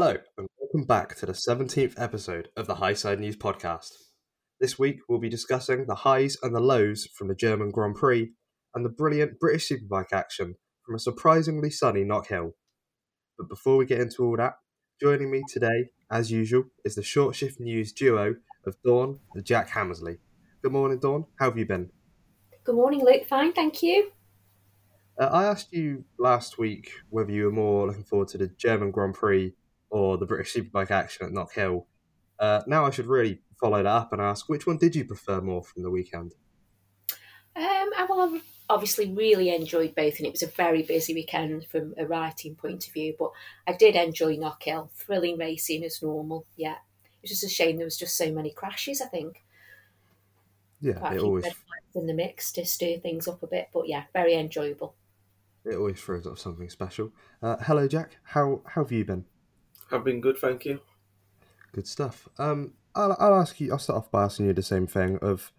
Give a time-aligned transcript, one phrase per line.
[0.00, 3.90] Hello, and welcome back to the 17th episode of the Highside News Podcast.
[4.60, 8.30] This week, we'll be discussing the highs and the lows from the German Grand Prix
[8.76, 10.54] and the brilliant British Superbike action
[10.86, 12.52] from a surprisingly sunny Knockhill.
[13.36, 14.58] But before we get into all that,
[15.00, 18.36] joining me today, as usual, is the Short Shift News duo
[18.68, 20.18] of Dawn and Jack Hammersley.
[20.62, 21.24] Good morning, Dawn.
[21.40, 21.90] How have you been?
[22.62, 23.26] Good morning, Luke.
[23.28, 24.12] Fine, thank you.
[25.20, 28.92] Uh, I asked you last week whether you were more looking forward to the German
[28.92, 29.54] Grand Prix
[29.90, 31.84] or the British Superbike action at Knockhill.
[32.38, 35.40] Uh, now I should really follow that up and ask which one did you prefer
[35.40, 36.34] more from the weekend?
[37.56, 37.64] Um,
[37.96, 41.94] I well, I've obviously really enjoyed both, and it was a very busy weekend from
[41.98, 43.14] a writing point of view.
[43.18, 43.32] But
[43.66, 46.46] I did enjoy Knockhill, thrilling racing as normal.
[46.56, 46.76] Yeah,
[47.22, 49.00] it's just a shame there was just so many crashes.
[49.00, 49.42] I think.
[50.80, 51.44] Yeah, Quite it always
[51.94, 54.94] in the mix to stir things up a bit, but yeah, very enjoyable.
[55.64, 57.10] it always throws up something special.
[57.42, 58.18] Uh, hello, Jack.
[58.22, 59.24] How how have you been?
[59.90, 60.80] I've been good, thank you.
[61.72, 62.28] Good stuff.
[62.38, 63.72] Um, I'll, I'll ask you.
[63.72, 65.52] I'll start off by asking you the same thing of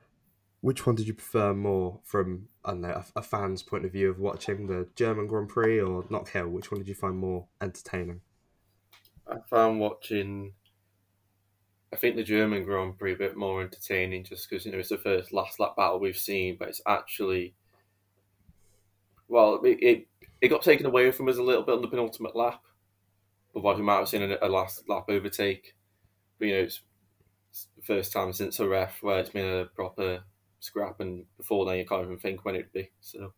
[0.62, 3.94] which one did you prefer more from I don't know a, a fan's point of
[3.94, 6.50] view of watching the German Grand Prix or Knockhill?
[6.50, 8.22] Which one did you find more entertaining?
[9.28, 10.54] I found watching,
[11.94, 14.90] I think the German Grand Prix a bit more entertaining just because, you know, it's
[14.90, 17.54] the first last lap battle we've seen, but it's actually,
[19.28, 20.08] well, it, it,
[20.42, 22.64] it got taken away from us a little bit on the penultimate lap.
[23.56, 25.76] Otherwise, we might have seen a, a last lap overtake.
[26.38, 26.82] But, you know, it's,
[27.52, 30.24] it's the first time since a ref where it's been a proper
[30.60, 32.92] scrap, and before then, you can't even think when it'd be.
[33.02, 33.34] So,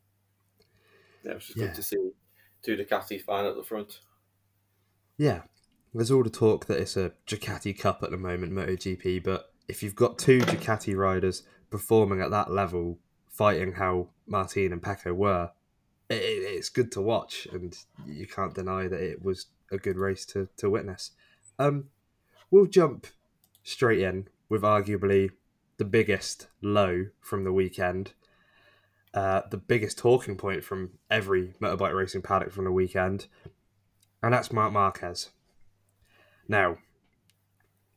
[1.23, 1.67] yeah, it was just Yeah.
[1.67, 1.98] good to see
[2.62, 4.00] two Ducati fine at the front.
[5.17, 5.44] Yeah,
[5.94, 9.82] there's all the talk that it's a Ducati Cup at the moment, MotoGP, but if
[9.84, 15.52] you've got two Ducati riders performing at that level, fighting how Martin and Pecco were,
[16.09, 20.25] it- it's good to watch, and you can't deny that it was a good race
[20.27, 21.11] to, to witness.
[21.58, 21.86] Um,
[22.50, 23.08] we'll jump
[23.64, 25.32] straight in with arguably
[25.77, 28.14] the biggest low from the weekend.
[29.14, 33.27] Uh, the biggest talking point from every motorbike racing paddock from the weekend,
[34.23, 35.31] and that's Marc Marquez.
[36.48, 36.77] Now,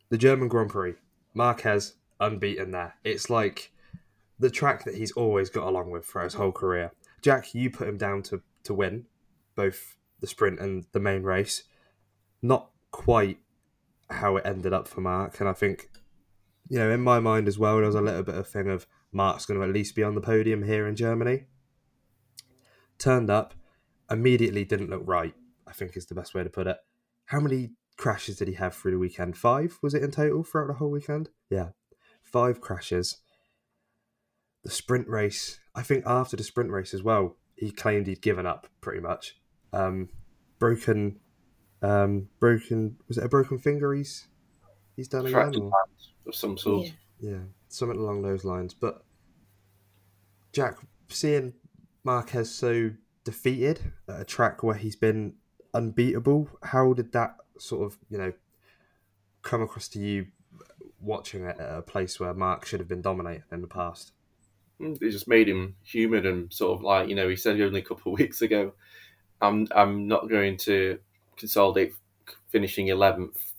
[0.08, 0.94] the German Grand Prix,
[1.34, 2.94] Marquez unbeaten there.
[3.04, 3.70] It's like
[4.38, 6.92] the track that he's always got along with for his whole career.
[7.22, 9.06] Jack, you put him down to, to win
[9.54, 11.64] both the sprint and the main race.
[12.40, 13.38] Not quite
[14.08, 15.90] how it ended up for Marc, and I think,
[16.68, 18.86] you know, in my mind as well, there was a little bit of thing of
[19.12, 21.44] Marc's going to at least be on the podium here in Germany.
[22.98, 23.52] Turned up,
[24.10, 25.34] immediately didn't look right.
[25.66, 26.78] I think is the best way to put it.
[27.26, 29.36] How many crashes did he have through the weekend?
[29.36, 31.28] Five was it in total throughout the whole weekend?
[31.50, 31.70] Yeah,
[32.22, 33.18] five crashes.
[34.62, 38.46] The sprint race, I think after the sprint race as well, he claimed he'd given
[38.46, 39.36] up pretty much.
[39.74, 40.08] Um,
[40.58, 41.18] broken,
[41.82, 42.96] um, broken.
[43.08, 43.92] Was it a broken finger?
[43.94, 44.26] He's
[44.96, 45.54] he's done again.
[45.60, 45.72] Or-
[46.26, 46.86] of some sort.
[47.20, 47.30] Yeah.
[47.32, 48.72] yeah, something along those lines.
[48.72, 49.02] But
[50.52, 50.76] Jack,
[51.08, 51.52] seeing
[52.04, 52.90] Marquez so
[53.24, 55.34] defeated at a track where he's been
[55.74, 58.32] unbeatable, how did that sort of, you know,
[59.42, 60.26] come across to you
[61.00, 64.12] watching it at a place where Marc should have been dominating in the past?
[64.80, 67.80] Mm, It just made him human and sort of like you know he said only
[67.80, 68.72] a couple of weeks ago,
[69.46, 70.98] I'm I'm not going to
[71.36, 71.94] consolidate
[72.48, 73.52] finishing eleventh.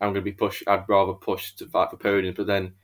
[0.00, 0.62] I'm going to be push.
[0.66, 2.74] I'd rather push to fight for podium, but then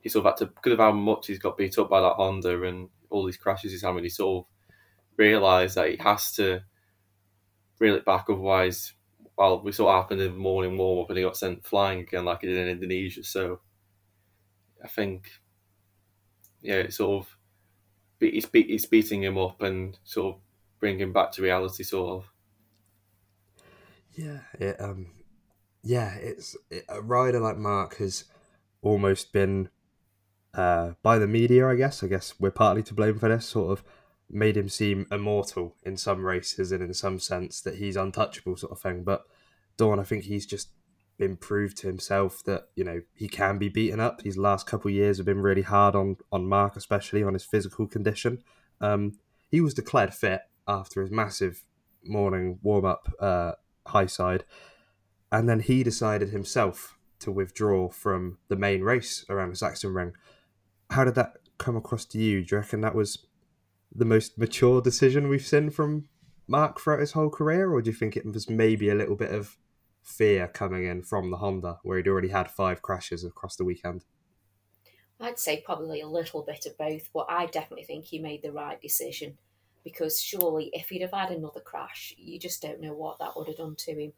[0.00, 2.14] he sort of had to because of how much he's got beat up by that
[2.14, 4.04] Honda and all these crashes he's having.
[4.04, 4.50] He sort of
[5.16, 6.62] realised that he has to
[7.78, 8.92] reel it back, otherwise,
[9.36, 12.00] well, we saw what happened in the morning warm up and he got sent flying
[12.00, 13.24] again like he did in Indonesia.
[13.24, 13.60] So
[14.84, 15.30] I think
[16.62, 17.36] yeah, it's sort of
[18.18, 20.40] be- it's, be- it's beating him up and sort of
[20.80, 22.30] bringing him back to reality, sort of.
[24.14, 25.12] Yeah, it, um,
[25.82, 28.24] yeah, it's it, a rider like Marc has
[28.82, 29.68] almost been
[30.54, 31.68] uh, by the media.
[31.68, 32.02] I guess.
[32.02, 33.46] I guess we're partly to blame for this.
[33.46, 33.84] Sort of
[34.28, 38.72] made him seem immortal in some races and in some sense that he's untouchable, sort
[38.72, 39.02] of thing.
[39.04, 39.24] But
[39.76, 40.70] Dawn, I think he's just
[41.18, 44.22] been proved to himself that you know he can be beaten up.
[44.22, 47.44] These last couple of years have been really hard on on Marc, especially on his
[47.44, 48.42] physical condition.
[48.80, 49.18] Um,
[49.50, 51.64] he was declared fit after his massive
[52.04, 53.52] morning warm up uh,
[53.86, 54.44] high side,
[55.30, 60.12] and then he decided himself to withdraw from the main race around the Sachsenring.
[60.90, 62.44] How did that come across to you?
[62.44, 63.26] Do you reckon that was
[63.94, 66.08] the most mature decision we've seen from
[66.48, 69.30] Marc throughout his whole career, or do you think it was maybe a little bit
[69.30, 69.56] of
[70.02, 74.04] fear coming in from the Honda, where he'd already had five crashes across the weekend?
[75.20, 78.52] I'd say probably a little bit of both, but I definitely think he made the
[78.52, 79.36] right decision
[79.84, 83.48] because surely if he'd have had another crash, you just don't know what that would
[83.48, 84.12] have done to him.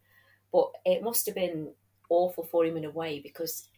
[0.53, 1.73] But it must have been
[2.09, 3.69] awful for him in a way because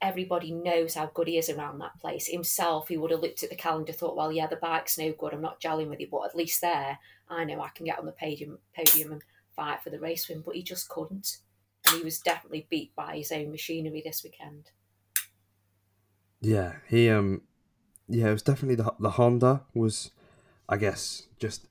[0.00, 2.26] everybody knows how good he is around that place.
[2.26, 5.32] Himself, he would have looked at the calendar, thought, well, yeah, the bike's no good.
[5.32, 6.98] I'm not gelling with it, but at least there,
[7.28, 9.22] I know I can get on the podium, podium and
[9.54, 10.42] fight for the race win.
[10.44, 11.38] But he just couldn't,
[11.86, 14.70] and he was definitely beat by his own machinery this weekend.
[16.40, 17.42] Yeah, he um,
[18.08, 20.10] yeah, it was definitely the the Honda was,
[20.68, 21.66] I guess, just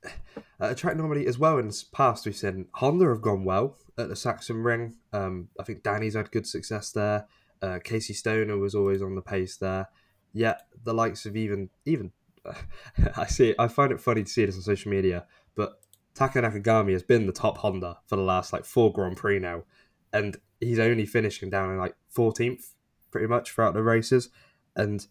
[0.59, 1.57] a track normally as well.
[1.57, 4.93] In the past, we've seen Honda have gone well at the Sachsenring.
[5.11, 7.27] Um, I think Dani's had good success there.
[7.61, 9.89] Uh, Casey Stoner was always on the pace there.
[10.33, 12.11] Yet the likes of even even
[13.17, 15.25] I see I find it funny to see this on social media,
[15.55, 15.79] but
[16.13, 19.63] Taka Nakagami has been the top Honda for the last like four Grand Prix now,
[20.11, 22.73] and he's only finishing down in like 14th
[23.11, 24.29] pretty much throughout the races.
[24.75, 25.05] And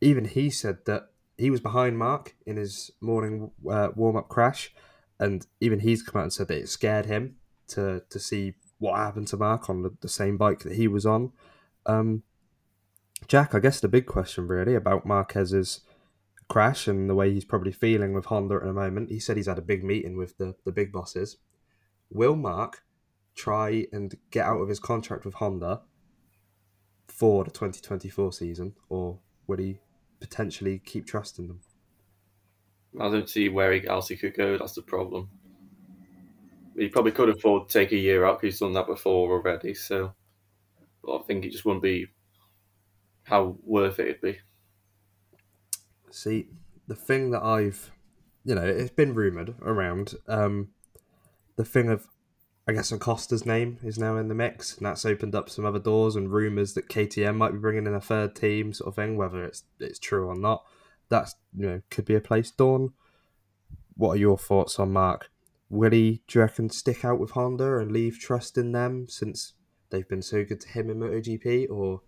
[0.00, 4.72] even he said that he was behind Marc in his morning uh, warm up crash,
[5.18, 7.36] and even he's come out and said that it scared him
[7.68, 11.06] to to see what happened to Marc on the, the same bike that he was
[11.06, 11.32] on.
[11.86, 12.22] Um,
[13.28, 15.80] Jack, I guess the big question really about Marquez's
[16.48, 19.10] crash and the way he's probably feeling with Honda at the moment.
[19.10, 21.38] He said he's had a big meeting with the, the big bosses.
[22.10, 22.82] Will Marc
[23.34, 25.82] try and get out of his contract with Honda
[27.08, 29.78] for the 2024 season, or will he
[30.20, 31.60] potentially keep trusting them?
[33.00, 34.56] I don't see where else he could go.
[34.56, 35.28] That's the problem.
[36.76, 38.40] He probably could afford to take a year out.
[38.40, 39.74] because He's done that before already.
[39.74, 40.14] So,
[41.02, 42.06] but I think it just wouldn't be
[43.24, 44.38] how worth it it'd be.
[46.10, 46.48] See,
[46.86, 47.90] the thing that I've,
[48.44, 50.14] you know, it's been rumored around.
[50.28, 50.68] Um,
[51.56, 52.06] the thing of,
[52.68, 55.78] I guess, Acosta's name is now in the mix, and that's opened up some other
[55.78, 59.16] doors and rumors that KTM might be bringing in a third team, sort of thing.
[59.16, 60.64] Whether it's it's true or not,
[61.08, 62.50] that's you know could be a place.
[62.50, 62.92] Dawn,
[63.94, 65.30] what are your thoughts on Marc?
[65.68, 69.54] Will he, do you reckon, stick out with Honda and leave trust in them since
[69.90, 72.02] they've been so good to him in MotoGP, or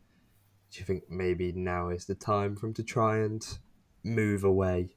[0.70, 3.58] do you think maybe now is the time for him to try and
[4.04, 4.96] move away?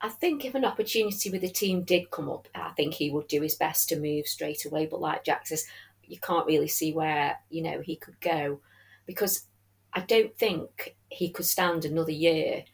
[0.00, 3.28] I think if an opportunity with the team did come up, I think he would
[3.28, 4.86] do his best to move straight away.
[4.86, 5.66] But like Jack says,
[6.04, 8.60] you can't really see where you know he could go
[9.06, 9.46] because
[9.92, 12.64] I don't think he could stand another year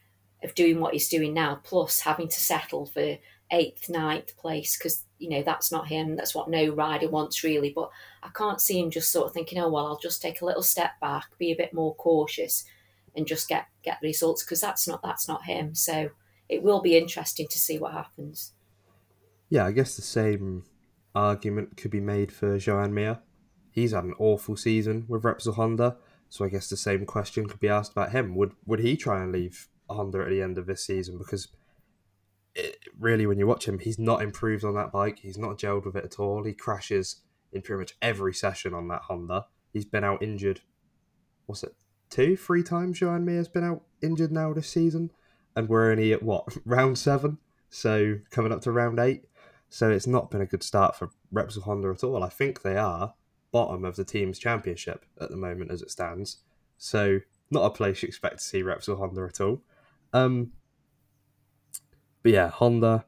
[0.43, 3.19] of doing what he's doing now, plus having to settle for
[3.53, 6.17] eighth, ninth place because you know that's not him.
[6.17, 7.71] That's what no rider wants really.
[7.71, 7.91] But
[8.23, 10.63] I can't see him just sort of thinking, oh well, I'll just take a little
[10.63, 12.65] step back, be a bit more cautious,
[13.15, 15.75] and just get get the results because that's not that's not him.
[15.77, 16.11] So
[16.49, 18.53] it will be interesting to see what happens.
[19.49, 20.65] Yeah, I guess the same
[21.15, 23.21] argument could be made for Joan Mir.
[23.71, 25.97] He's had an awful season with Repsol Honda,
[26.29, 28.35] so I guess the same question could be asked about him.
[28.35, 31.19] Would would he try and leave Honda at the end of this season?
[31.19, 31.49] Because
[32.55, 35.19] it, really, when you watch him, he's not improved on that bike.
[35.21, 36.45] He's not gelled with it at all.
[36.45, 37.23] He crashes
[37.53, 39.47] in pretty much every session on that Honda.
[39.73, 40.61] He's been out injured.
[41.47, 41.75] What's it?
[42.11, 45.11] Two, three times Joan Mir has been out injured now this season,
[45.57, 47.39] and we're only at what round seven,
[47.71, 49.25] so coming up to round eight.
[49.69, 52.23] So it's not been a good start for Repsol Honda at all.
[52.23, 53.15] I think they are
[53.53, 56.39] bottom of the team's championship at the moment as it stands.
[56.77, 57.21] So
[57.51, 59.63] not a place you expect to see Repsol Honda at all.
[60.13, 60.53] Um,
[62.23, 63.05] but yeah, Honda.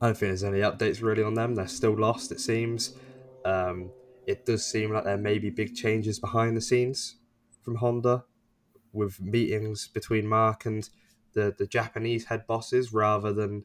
[0.00, 1.54] I don't think there's any updates really on them.
[1.54, 2.94] They're still lost, it seems.
[3.44, 3.90] Um,
[4.26, 7.16] it does seem like there may be big changes behind the scenes
[7.62, 8.24] from Honda,
[8.92, 10.88] with meetings between Marc and
[11.34, 13.64] the the Japanese head bosses rather than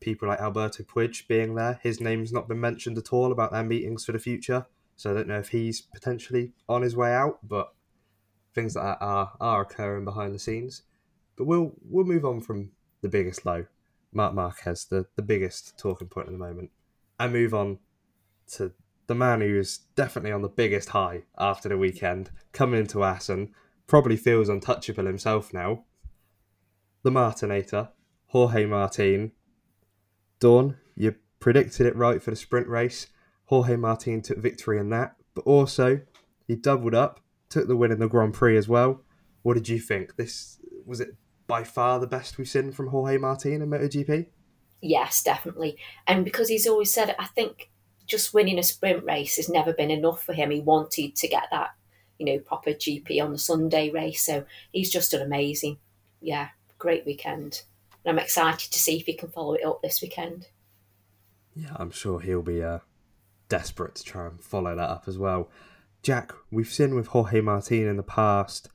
[0.00, 1.80] people like Alberto Puig being there.
[1.82, 5.14] His name's not been mentioned at all about their meetings for the future, so I
[5.14, 7.38] don't know if he's potentially on his way out.
[7.46, 7.72] But
[8.54, 10.82] things like that are are occurring behind the scenes.
[11.36, 12.70] But we'll we'll move on from
[13.00, 13.66] the biggest low
[14.12, 16.70] Marc Marquez, the, the biggest talking point at the moment.
[17.18, 17.78] and move on
[18.54, 18.72] to
[19.06, 23.54] the man who's definitely on the biggest high after the weekend, coming into Assen,
[23.86, 25.84] probably feels untouchable himself now.
[27.02, 27.90] The Martinator,
[28.26, 29.32] Jorge Martin.
[30.40, 33.08] Dawn, you predicted it right for the sprint race.
[33.46, 36.00] Jorge Martin took victory in that, but also
[36.46, 39.02] he doubled up, took the win in the Grand Prix as well.
[39.42, 40.16] What did you think?
[40.16, 44.26] This was it by far the best we've seen from Jorge Martin in MotoGP?
[44.80, 45.76] Yes, definitely.
[46.06, 47.70] And because he's always said, I think
[48.06, 50.50] just winning a sprint race has never been enough for him.
[50.50, 51.70] He wanted to get that,
[52.18, 54.24] you know, proper GP on the Sunday race.
[54.24, 55.78] So he's just done amazing.
[56.20, 57.62] Yeah, great weekend.
[58.04, 60.46] And I'm excited to see if he can follow it up this weekend.
[61.54, 62.78] Yeah, I'm sure he'll be uh,
[63.48, 65.50] desperate to try and follow that up as well.
[66.02, 68.68] Jack, we've seen with Jorge Martin in the past,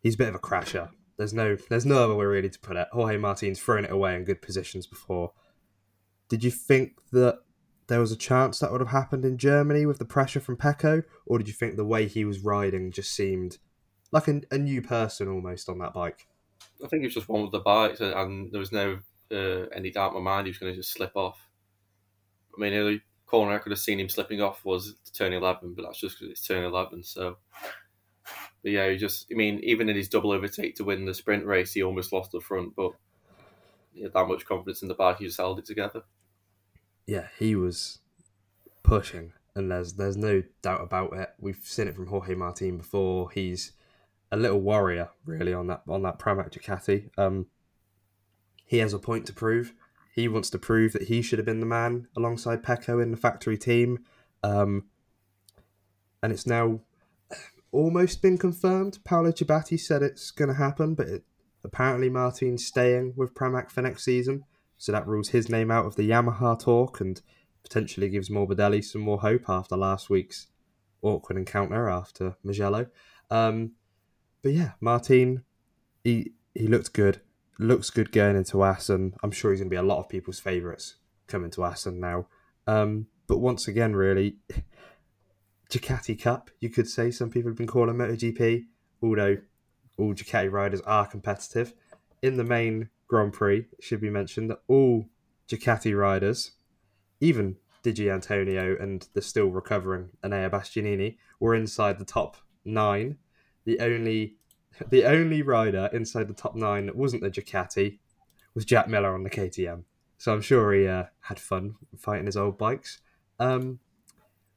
[0.00, 0.90] he's a bit of a crasher.
[1.16, 2.88] There's no there's no other way really to put it.
[2.92, 5.32] Jorge Martin's thrown it away in good positions before.
[6.28, 7.38] Did you think that
[7.86, 11.02] there was a chance that would have happened in Germany with the pressure from Pecco,
[11.26, 13.58] or did you think the way he was riding just seemed
[14.10, 16.26] like a, a new person almost on that bike?
[16.84, 18.98] I think he was just one with the bikes, and, and there was no
[19.32, 21.38] uh, any doubt in my mind he was going to just slip off.
[22.56, 25.74] I mean, the only corner I could have seen him slipping off was turn 11,
[25.74, 27.02] but that's just because it's turn 11.
[27.02, 27.38] So,
[28.62, 31.46] but yeah, he just, I mean, even in his double overtake to win the sprint
[31.46, 32.92] race, he almost lost the front, but
[33.92, 36.02] he had that much confidence in the bike, he just held it together.
[37.06, 37.98] Yeah, he was
[38.82, 41.30] pushing, and there's there's no doubt about it.
[41.38, 43.30] We've seen it from Jorge Martin before.
[43.30, 43.72] He's
[44.34, 47.08] a little warrior, really, on that on that Pramac Ducati.
[47.16, 47.46] Um,
[48.66, 49.72] he has a point to prove.
[50.12, 53.16] He wants to prove that he should have been the man alongside Pecco in the
[53.16, 54.04] factory team.
[54.42, 54.84] Um,
[56.22, 56.80] and it's now
[57.70, 58.98] almost been confirmed.
[59.04, 61.24] Paolo Ciabatti said it's going to happen, but it,
[61.62, 64.44] apparently Martin's staying with Pramac for next season.
[64.76, 67.20] So that rules his name out of the Yamaha talk and
[67.62, 70.48] potentially gives Morbidelli some more hope after last week's
[71.02, 72.86] awkward encounter after Mugello.
[73.30, 73.72] Um,
[74.44, 75.42] but yeah, Martin,
[76.04, 77.22] he he looked good.
[77.58, 79.14] Looks good going into Assen.
[79.22, 80.96] I'm sure he's going to be a lot of people's favourites
[81.26, 82.26] coming to Assen now.
[82.66, 84.36] Um, but once again, really,
[85.70, 88.64] Ducati Cup, you could say some people have been calling MotoGP,
[89.02, 89.38] although
[89.96, 91.72] all Ducati riders are competitive.
[92.20, 95.06] In the main Grand Prix, it should be mentioned that all
[95.48, 96.52] Ducati riders,
[97.18, 103.16] even Di Giannantonio and the still recovering Enea Bastianini, were inside the top nine.
[103.64, 104.36] The only
[104.88, 107.98] the only rider inside the top nine that wasn't the Ducati
[108.54, 109.84] was Jack Miller on the KTM.
[110.18, 113.00] So I'm sure he uh, had fun fighting his old bikes.
[113.38, 113.78] Um,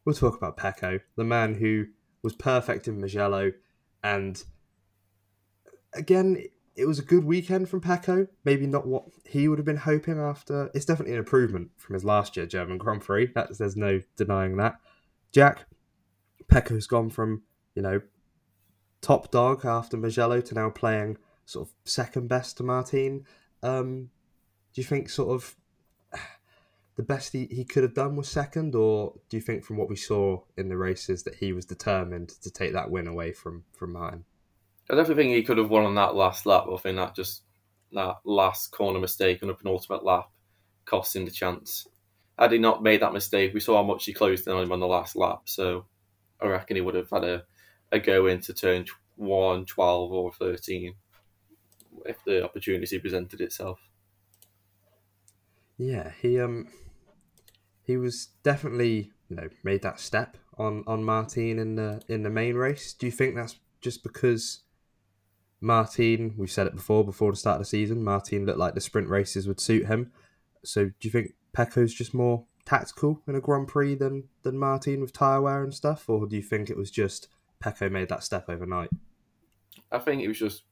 [0.06, 1.86] we'll talk about Pecco, the man who
[2.24, 3.54] was perfect in Mugello,
[4.04, 4.44] and
[5.94, 6.44] again,
[6.76, 8.28] it was a good weekend from Pecco.
[8.46, 10.70] Maybe not what he would have been hoping after.
[10.74, 13.32] It's definitely an improvement from his last year German Grand Prix.
[13.34, 14.80] That's, there's no denying that.
[15.32, 15.66] Jack,
[16.48, 17.42] Pecco's gone from
[17.76, 18.02] you know
[19.01, 23.25] top dog after Mugello to now playing sort of second best to Martin.
[23.63, 24.10] Um,
[24.74, 25.56] do you think sort of
[26.96, 29.89] the best he, he could have done was second, or do you think from what
[29.89, 33.63] we saw in the races that he was determined to take that win away from
[33.74, 34.25] from Martin?
[34.89, 36.66] I definitely think he could have won on that last lap.
[36.72, 37.44] I think that just
[37.94, 40.30] that last corner mistake on a penultimate lap
[40.86, 41.88] cost him the chance.
[42.38, 44.72] Had he not made that mistake, we saw how much he closed in on him
[44.72, 45.42] on the last lap.
[45.46, 45.86] So
[46.42, 47.44] I reckon he would have had a,
[47.91, 50.94] a go into turn 1, 12 or 13
[52.06, 53.79] if the opportunity presented itself.
[55.77, 56.67] Yeah, he um
[57.84, 62.29] he was definitely, you know, made that step on on Martin in the in the
[62.29, 62.94] main race.
[62.94, 64.62] Do you think that's just because
[65.62, 68.82] Martin, we've said it before, before the start of the season, Martin looked like the
[68.82, 70.12] sprint races would suit him.
[70.63, 75.01] So do you think Pecco's just more tactical in a Grand Prix than than Martin
[75.01, 77.27] with tyre wear and stuff, or do you think it was just
[77.64, 78.90] Pecco made that step overnight?
[79.92, 80.64] I think it was just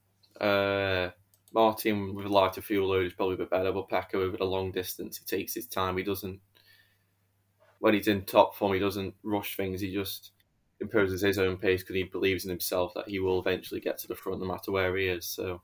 [0.42, 1.10] uh,
[1.54, 4.46] Martin with a lighter fuel load is probably a bit better, but Pecco over the
[4.46, 5.98] long distance, he takes his time.
[5.98, 6.40] He doesn't,
[7.80, 9.82] when he's in top form, he doesn't rush things.
[9.82, 10.32] He just
[10.82, 14.08] imposes his own pace because he believes in himself that he will eventually get to
[14.08, 15.26] the front no matter where he is.
[15.26, 15.62] So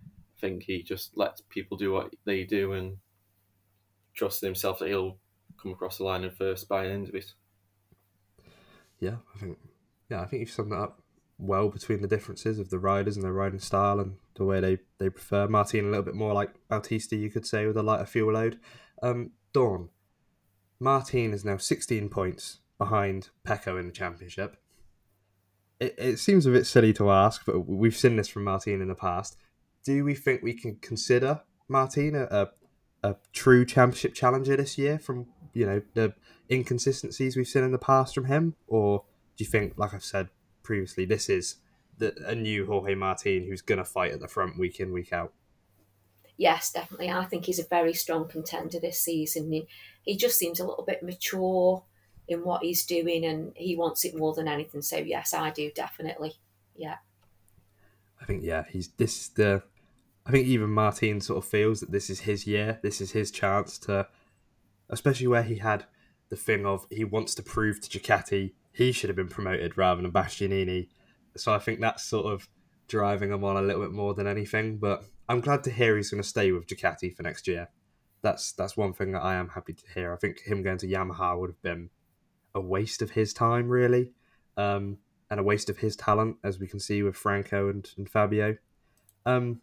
[0.00, 2.96] I think he just lets people do what they do and
[4.14, 5.18] trusts in himself that he'll
[5.62, 7.32] come across the line in first by the end of it.
[8.98, 9.58] Yeah, I think
[10.10, 11.02] yeah, I think you've summed that up
[11.38, 14.78] well between the differences of the riders and their riding style and the way they,
[14.98, 15.46] they prefer.
[15.48, 18.58] Martin a little bit more like Bautista, you could say, with a lighter fuel load.
[19.02, 19.90] Um, Dawn,
[20.80, 24.56] Martin is now 16 points behind Pecco in the championship.
[25.80, 28.88] It, it seems a bit silly to ask, but we've seen this from Martin in
[28.88, 29.36] the past.
[29.84, 32.48] Do we think we can consider Martin a, a,
[33.02, 36.14] a true championship challenger this year from you know the
[36.50, 39.04] inconsistencies we've seen in the past from him, or
[39.36, 40.28] do you think, like I've said
[40.62, 41.56] previously, this is
[41.98, 45.12] the, a new Jorge Martin who's going to fight at the front week in, week
[45.12, 45.32] out?
[46.36, 47.10] Yes, definitely.
[47.10, 49.66] I think he's a very strong contender this season.
[50.02, 51.84] He, just seems a little bit mature
[52.28, 54.82] in what he's doing and he wants it more than anything.
[54.82, 56.34] So, yes, I do definitely.
[56.74, 56.96] Yeah.
[58.20, 59.62] I think, yeah, he's this is the.
[60.26, 62.80] I think even Martin sort of feels that this is his year.
[62.82, 64.08] This is his chance to,
[64.90, 65.84] especially where he had
[66.30, 70.02] the thing of he wants to prove to Ducati he should have been promoted rather
[70.02, 70.88] than Bastianini.
[71.34, 72.46] So I think that's sort of
[72.88, 74.76] driving him on a little bit more than anything.
[74.76, 77.68] But I'm glad to hear he's going to stay with Ducati for next year.
[78.20, 80.12] That's that's one thing that I am happy to hear.
[80.12, 81.88] I think him going to Yamaha would have been
[82.54, 84.12] a waste of his time, really,
[84.58, 84.98] um,
[85.30, 88.58] and a waste of his talent, as we can see with Franco and, and Fabio.
[89.24, 89.62] Um,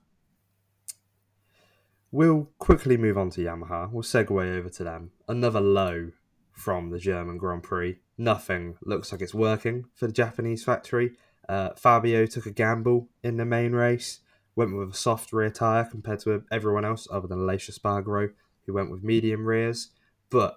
[2.12, 3.92] we'll quickly move on to Yamaha.
[3.92, 5.12] We'll segue over to them.
[5.28, 6.12] Another low
[6.54, 8.00] from the German Grand Prix.
[8.18, 11.14] Nothing looks like it's working for the Japanese factory.
[11.50, 14.20] Uh, Fabio took a gamble in the main race,
[14.56, 18.32] went with a soft rear tyre compared to everyone else other than Aleix Espargaro,
[18.66, 19.90] who went with medium rears.
[20.30, 20.56] But,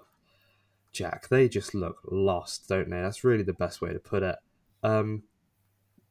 [0.92, 3.00] Jack, they just look lost, don't they?
[3.00, 4.36] That's really the best way to put it.
[4.82, 5.24] Um,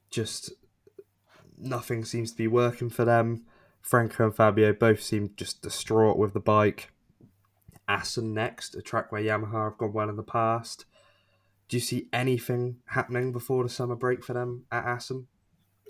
[0.09, 0.51] just
[1.57, 3.45] nothing seems to be working for them.
[3.81, 6.91] Franco and Fabio both seem just distraught with the bike.
[7.87, 10.85] Assen next, a track where Yamaha have gone well in the past.
[11.67, 15.27] Do you see anything happening before the summer break for them at Assen?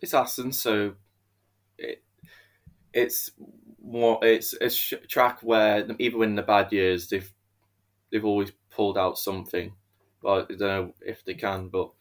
[0.01, 0.93] It's Assen, so
[1.77, 2.03] it,
[2.93, 3.31] it's
[3.83, 4.69] more it's a
[5.07, 7.31] track where even in the bad years they've
[8.11, 9.73] they've always pulled out something.
[10.21, 11.91] But I don't know if they can, but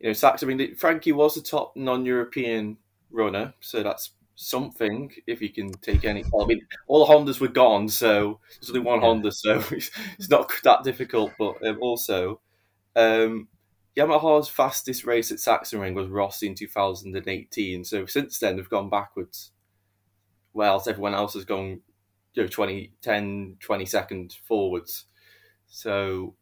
[0.00, 0.42] you know, Sachs.
[0.42, 2.76] I mean, Frankie was a top non-European
[3.10, 4.10] runner, so that's
[4.42, 6.24] something if you can take any.
[6.38, 10.28] I mean, all the Hondas were gone, so there's only one Honda, so it's, it's
[10.28, 11.32] not that difficult.
[11.38, 12.40] But um, also,
[12.96, 13.48] um,
[13.96, 17.84] Yamaha's fastest race at Sachsenring was Rossi in 2018.
[17.84, 19.52] So since then, they've gone backwards.
[20.54, 21.80] Whilst everyone else has gone,
[22.34, 25.06] you know, 20, 10, 20 seconds forwards.
[25.66, 26.34] So,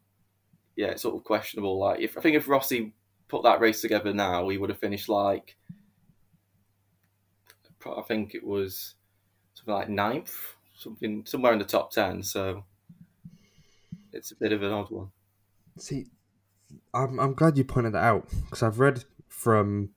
[0.75, 1.78] yeah, it's sort of questionable.
[1.78, 2.92] Like, if I think if Rossi
[3.28, 5.57] put that race together now, he would have finished like
[7.87, 8.94] I think it was
[9.54, 12.22] something like ninth, something somewhere in the top ten.
[12.22, 12.64] So
[14.12, 15.10] it's a bit of an odd one.
[15.78, 16.06] See,
[16.92, 19.90] I'm I'm glad you pointed that out because I've read from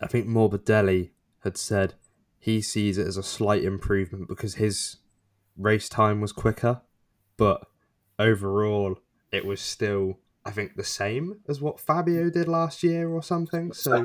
[0.00, 1.10] I think Morbidelli
[1.40, 1.94] had said
[2.38, 4.96] he sees it as a slight improvement because his
[5.56, 6.82] race time was quicker,
[7.36, 7.66] but
[8.18, 8.98] overall
[9.32, 13.72] it was still I think the same as what Fabio did last year or something.
[13.72, 14.04] So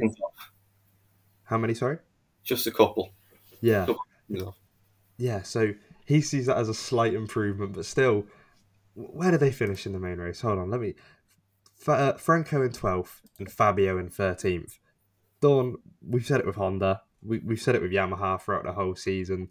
[1.45, 1.73] how many?
[1.73, 1.99] Sorry
[2.43, 3.13] just a couple.
[3.61, 3.85] Yeah.
[5.17, 5.73] Yeah, so
[6.05, 8.25] he sees that as a slight improvement, but still,
[8.95, 10.41] where do they finish in the main race?
[10.41, 10.95] Hold on, let me.
[11.85, 14.79] Uh, Franco in 12th and Fabio in 13th.
[15.41, 15.75] Dawn,
[16.05, 19.49] we've said it with Honda, we, we've said it with Yamaha throughout the whole season.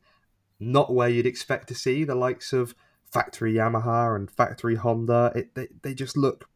[0.61, 2.75] Not where you'd expect to see the likes of
[3.11, 5.33] factory Yamaha and factory Honda.
[5.35, 6.49] It, they, they just look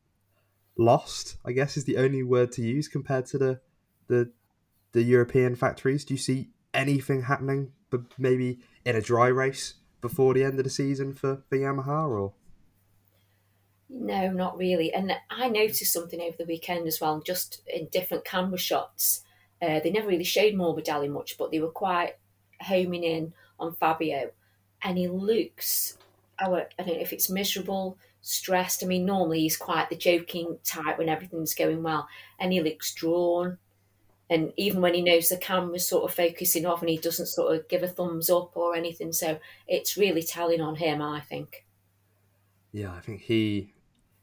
[0.78, 3.60] lost, I guess is the only word to use compared to the
[4.08, 4.30] the
[4.96, 6.04] the European factories?
[6.04, 10.64] Do you see anything happening, but maybe in a dry race before the end of
[10.64, 12.32] the season for, for Yamaha or?
[13.90, 14.92] No, not really.
[14.92, 19.22] And I noticed something over the weekend as well, just in different camera shots.
[19.60, 22.14] Uh, they never really showed Morbidelli much, but they were quite
[22.62, 24.30] homing in on Fabio.
[24.82, 25.98] And he looks,
[26.38, 28.82] I don't know if it's miserable, stressed.
[28.82, 32.08] I mean, normally he's quite the joking type when everything's going well.
[32.38, 33.58] And he looks drawn
[34.28, 37.54] and even when he knows the camera's sort of focusing off and he doesn't sort
[37.54, 41.64] of give a thumbs up or anything so it's really telling on him i think
[42.72, 43.72] yeah i think he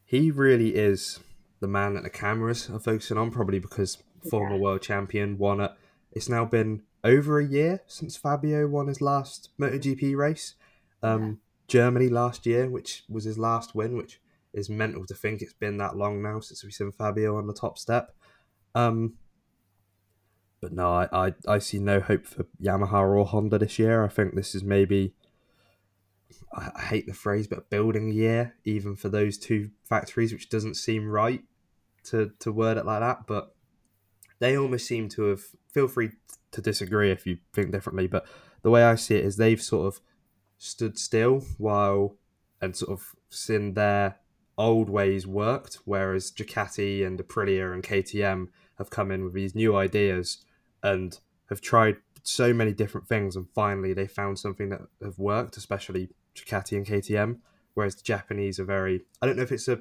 [0.06, 1.20] he really is
[1.60, 3.98] the man that the cameras are focusing on probably because
[4.30, 4.62] former yeah.
[4.62, 5.72] world champion won it
[6.12, 10.56] it's now been over a year since fabio won his last MotoGP race
[11.02, 11.34] um, yeah.
[11.68, 14.20] germany last year which was his last win which
[14.54, 17.54] is mental to think it's been that long now since we've seen fabio on the
[17.54, 18.16] top step
[18.76, 19.14] um,
[20.64, 24.06] but no, I, I, I see no hope for Yamaha or Honda this year.
[24.06, 25.14] I think this is maybe
[26.56, 31.10] I, hate the phrase, but building year even for those two factories, which doesn't seem
[31.10, 31.44] right
[32.06, 33.28] to to word it like that.
[33.28, 33.54] But
[34.40, 35.42] they almost seem to have.
[35.74, 36.12] Feel free
[36.52, 38.26] to disagree if you think differently, but
[38.62, 40.02] the way I see it is they've sort of
[40.58, 42.16] stood still while
[42.62, 44.16] and sort of seen their
[44.58, 48.48] old ways worked, whereas Ducati and Aprilia and KTM
[48.78, 50.46] have come in with these new ideas
[50.84, 51.20] and
[51.50, 56.10] have tried so many different things, and finally they found something that have worked, especially
[56.36, 57.40] Ducati and KTM.
[57.74, 59.80] Whereas the Japanese are very, I don't know if it's a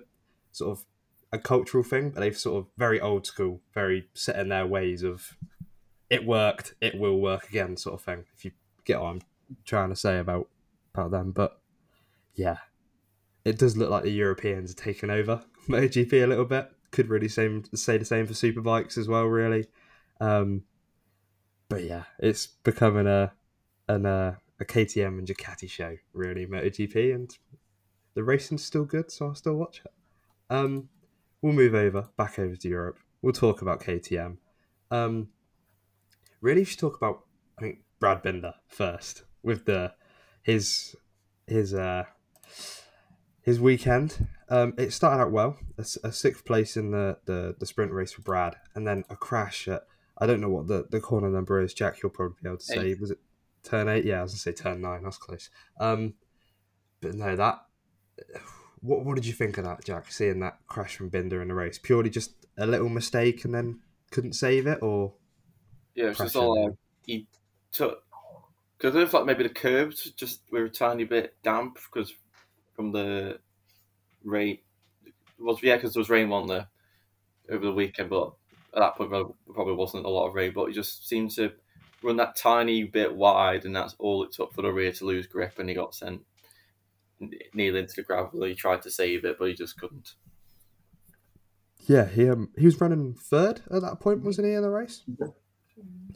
[0.51, 0.85] sort of
[1.31, 5.03] a cultural thing, but they've sort of very old school, very set in their ways
[5.03, 5.37] of
[6.11, 8.25] it worked, it will work again, sort of thing.
[8.35, 8.53] If you
[8.85, 9.23] get what I'm
[9.65, 10.49] trying to say about
[10.95, 11.59] about them, but
[12.35, 12.59] yeah,
[13.45, 16.71] it does look like the Europeans are taking over MotoGP a little bit.
[16.91, 19.67] Could really say, say the same for superbikes as well, really.
[20.21, 20.65] Um,
[21.73, 23.33] but yeah, it's becoming a
[23.89, 27.37] an uh, a KTM and Ducati show, really, MotoGP, and
[28.15, 29.93] the racing's still good, so I'll still watch it.
[30.51, 30.89] Um,
[31.41, 32.99] we'll move over back over to Europe.
[33.23, 34.37] We'll talk about KTM.
[34.91, 35.29] Um,
[36.41, 37.25] really, should talk about
[37.59, 39.95] I think Brad Binder first with the
[40.43, 40.95] his
[41.47, 42.05] his uh
[43.43, 44.29] his weekend.
[44.49, 48.13] Um, it started out well, a, a, sixth place in the, the the sprint race
[48.13, 49.85] for Brad, and then a crash at
[50.23, 51.75] I don't know what the, the corner number is.
[51.75, 52.91] Jack, you'll probably be able to say.
[52.91, 53.01] Eight.
[53.01, 53.19] Was it
[53.65, 54.05] turn eight?
[54.05, 55.03] Yeah, I was gonna say turn nine.
[55.03, 55.51] That's close.
[55.81, 56.15] Um,
[57.01, 57.59] but no, that
[58.83, 60.13] What what did you think of that, Jack?
[60.13, 63.81] Seeing that crash from Binder in the race, purely just a little mistake and then
[64.13, 65.15] couldn't save it, or
[65.97, 67.27] Yeah, it's just all like he
[67.73, 68.05] took
[68.79, 72.15] because it like maybe the curves just were a tiny bit damp because
[72.77, 73.41] from the
[74.23, 74.59] rain
[75.41, 76.69] was yeah because there was rain wasn't there
[77.51, 78.35] over the weekend, but
[78.75, 81.53] at that point there probably wasn't a lot of rain, but he just seemed to
[82.03, 85.27] run that tiny bit wide, and that's all it took for the rear to lose
[85.27, 86.21] grip, and he got sent
[87.55, 88.43] nearly into the gravel.
[88.45, 90.15] He tried to save it, but he just couldn't.
[91.87, 95.03] yeah, he um, he was running third at that point, wasn't he in the race?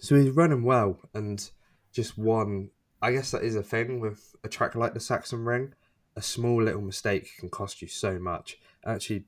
[0.00, 1.48] So he's running well and
[1.92, 2.70] just one.
[3.02, 5.72] I guess that is a thing with a track like the Sachsenring.
[6.16, 8.56] A small little mistake can cost you so much.
[8.86, 9.24] Actually,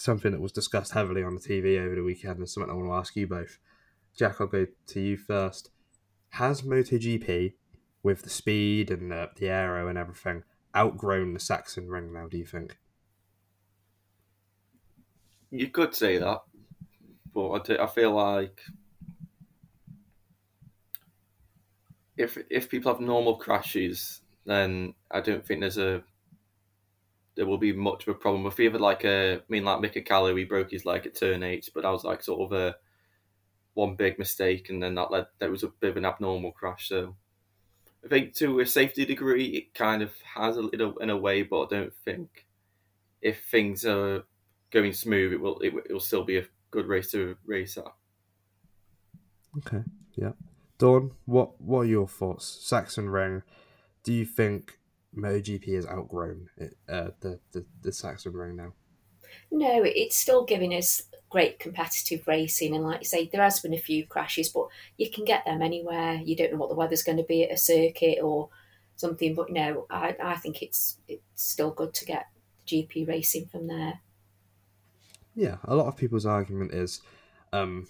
[0.00, 2.88] something that was discussed heavily on the TV over the weekend, and something I want
[2.88, 3.58] to ask you both.
[4.16, 5.70] Jack, I'll go to you first.
[6.30, 7.52] Has MotoGP,
[8.02, 12.28] with the speed and the, the aero and everything, outgrown the Sachsenring now?
[12.28, 12.78] Do you think?
[15.50, 16.42] You could say that,
[17.34, 18.62] but I, feel like
[22.16, 26.04] if if people have normal crashes, then I don't think there's a
[27.40, 28.44] there will be much of a problem.
[28.44, 31.14] If either like uh, a, I mean, like Mika Kallio, he broke his leg at
[31.16, 32.76] turn eight, but that was like sort of a
[33.72, 36.88] one big mistake, and then that led that was a bit of an abnormal crash.
[36.90, 37.16] So
[38.04, 41.42] I think to a safety degree, it kind of has a little in a way,
[41.42, 42.46] but I don't think
[43.22, 44.24] if things are
[44.70, 47.78] going smooth, it will it, will- it will still be a good race to race
[47.78, 47.86] at.
[49.58, 50.32] Okay, yeah.
[50.78, 52.44] Dawn, what what are your thoughts?
[52.70, 53.44] Sachsenring,
[54.02, 54.79] do you think
[55.16, 58.72] MotoGP has outgrown it, uh, the, the the Sachsenring now?
[59.50, 63.74] No, it's still giving us great competitive racing, and like you say, there has been
[63.74, 66.14] a few crashes, but you can get them anywhere.
[66.14, 68.50] You don't know what the weather's going to be at a circuit or
[68.96, 72.26] something, but no, I, I think it's it's still good to get
[72.66, 74.00] GP racing from there.
[75.34, 77.00] Yeah, a lot of people's argument is
[77.52, 77.88] um,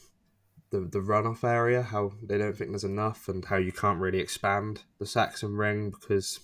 [0.70, 4.20] the the runoff area, how they don't think there's enough, and how you can't really
[4.20, 6.40] expand the Sachsenring because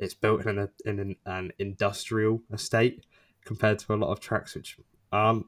[0.00, 3.04] it's built in, in an, an industrial estate
[3.44, 4.78] compared to a lot of tracks which
[5.12, 5.46] aren't.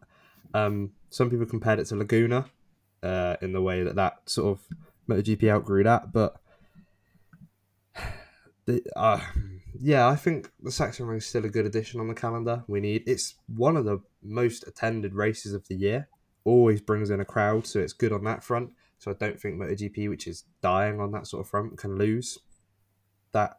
[0.55, 2.47] Um, some people compared it to Laguna
[3.03, 4.67] uh, in the way that that sort of
[5.09, 6.37] MotoGP outgrew that, but
[8.67, 9.21] the, uh,
[9.81, 12.65] yeah, I think the Sachsenring is still a good addition on the calendar.
[12.69, 16.09] We need it's one of the most attended races of the year.
[16.45, 18.71] Always brings in a crowd, so it's good on that front.
[18.99, 22.39] So I don't think MotoGP, which is dying on that sort of front, can lose
[23.33, 23.57] that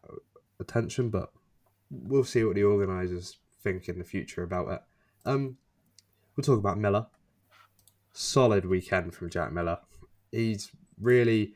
[0.64, 1.10] attention.
[1.10, 1.32] But
[1.90, 4.82] we'll see what the organisers think in the future about it.
[5.26, 5.58] Um,
[6.36, 7.08] we'll talk about Miller.
[8.12, 9.80] Solid weekend from Jack Miller.
[10.32, 11.54] He's really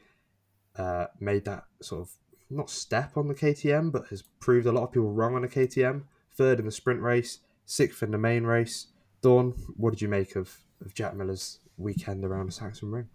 [0.75, 2.11] uh, made that sort of
[2.49, 5.47] not step on the KTM, but has proved a lot of people wrong on the
[5.47, 6.03] KTM.
[6.35, 8.87] Third in the sprint race, sixth in the main race.
[9.21, 13.07] Dawn, what did you make of, of Jack Miller's weekend around the Sachsenring?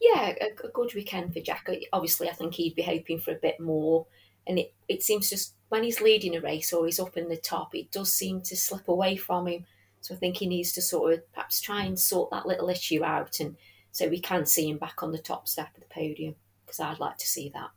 [0.00, 1.68] Yeah, a, a good weekend for Jack.
[1.92, 4.06] Obviously, I think he'd be hoping for a bit more,
[4.46, 7.36] and it, it seems just when he's leading a race or he's up in the
[7.36, 9.64] top, it does seem to slip away from him.
[10.00, 13.02] So I think he needs to sort of perhaps try and sort that little issue
[13.02, 13.56] out, and
[13.90, 17.00] so we can see him back on the top step of the podium because I'd
[17.00, 17.70] like to see that.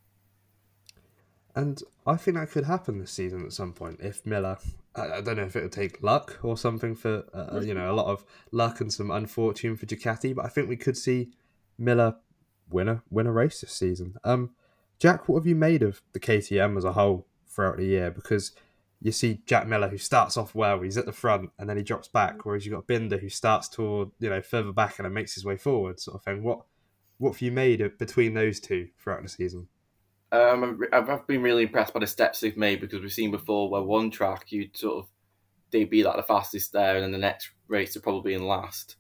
[1.56, 4.58] And I think that could happen this season at some point if Miller.
[4.96, 7.94] I, don't know if it would take luck or something for uh, you know a
[7.94, 11.30] lot of luck and some unfortune for Ducati, but I think we could see
[11.78, 12.16] Miller
[12.70, 14.18] win a win a race this season.
[14.24, 14.52] Um,
[15.00, 18.10] Jack, what have you made of the KTM as a whole throughout the year?
[18.10, 18.54] Because
[19.02, 21.84] you see Jack Miller who starts off well, he's at the front and then he
[21.84, 25.14] drops back, whereas you've got Binder who starts toward you know further back and then
[25.14, 26.44] makes his way forward, sort of thing.
[26.44, 26.62] What
[27.20, 29.68] what have you made of, between those two throughout the season?
[30.32, 33.70] Um, I've I've been really impressed by the steps they've made because we've seen before
[33.70, 35.10] where one track you'd sort of
[35.72, 38.96] they'd be like the fastest there, and then the next race they're probably in last.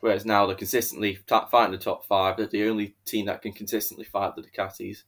[0.00, 2.36] Whereas now they're consistently fighting the top five.
[2.36, 5.02] They're the only team that can consistently fight the Ducatis.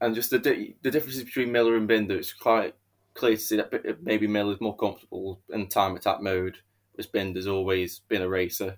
[0.00, 2.74] And just the di- the differences between Miller and Binder, it's quite
[3.14, 6.58] clear to see that maybe Miller's more comfortable in time attack mode,
[6.92, 8.76] whereas Binder's always been a racer.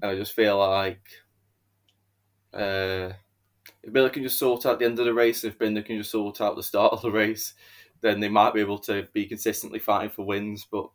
[0.00, 1.02] And I just feel like
[2.54, 3.12] uh,
[3.82, 6.10] if Miller can just sort out the end of the race, if Binder can just
[6.10, 7.54] sort out the start of the race,
[8.00, 10.66] then they might be able to be consistently fighting for wins.
[10.70, 10.88] But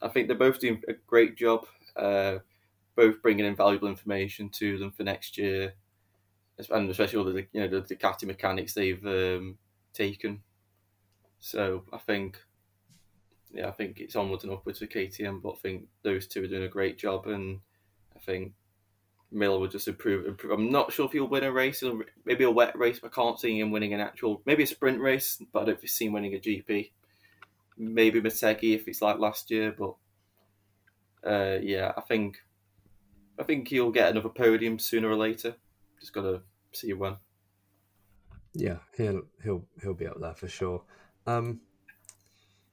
[0.00, 2.38] I think they're both doing a great job, uh,
[2.98, 5.74] both bringing in valuable information to them for next year,
[6.68, 9.56] and especially all the you know the Ducati mechanics they've um,
[9.94, 10.42] taken.
[11.38, 12.42] So I think,
[13.52, 15.40] yeah, I think it's onwards and upwards for KTM.
[15.40, 17.60] But I think those two are doing a great job, and
[18.16, 18.54] I think
[19.30, 20.58] Miller will just improve, improve.
[20.58, 21.84] I'm not sure if he'll win a race,
[22.24, 25.00] maybe a wet race, but I can't see him winning an actual, maybe a sprint
[25.00, 26.90] race, but I don't see him winning a GP.
[27.76, 29.94] maybe Motegi if it's like last year, but
[31.24, 32.38] uh, yeah, I think
[33.38, 35.54] I think he'll get another podium sooner or later.
[36.00, 37.16] Just gotta see when.
[38.54, 40.82] Yeah, he'll he'll he'll be up there for sure.
[41.26, 41.60] Um,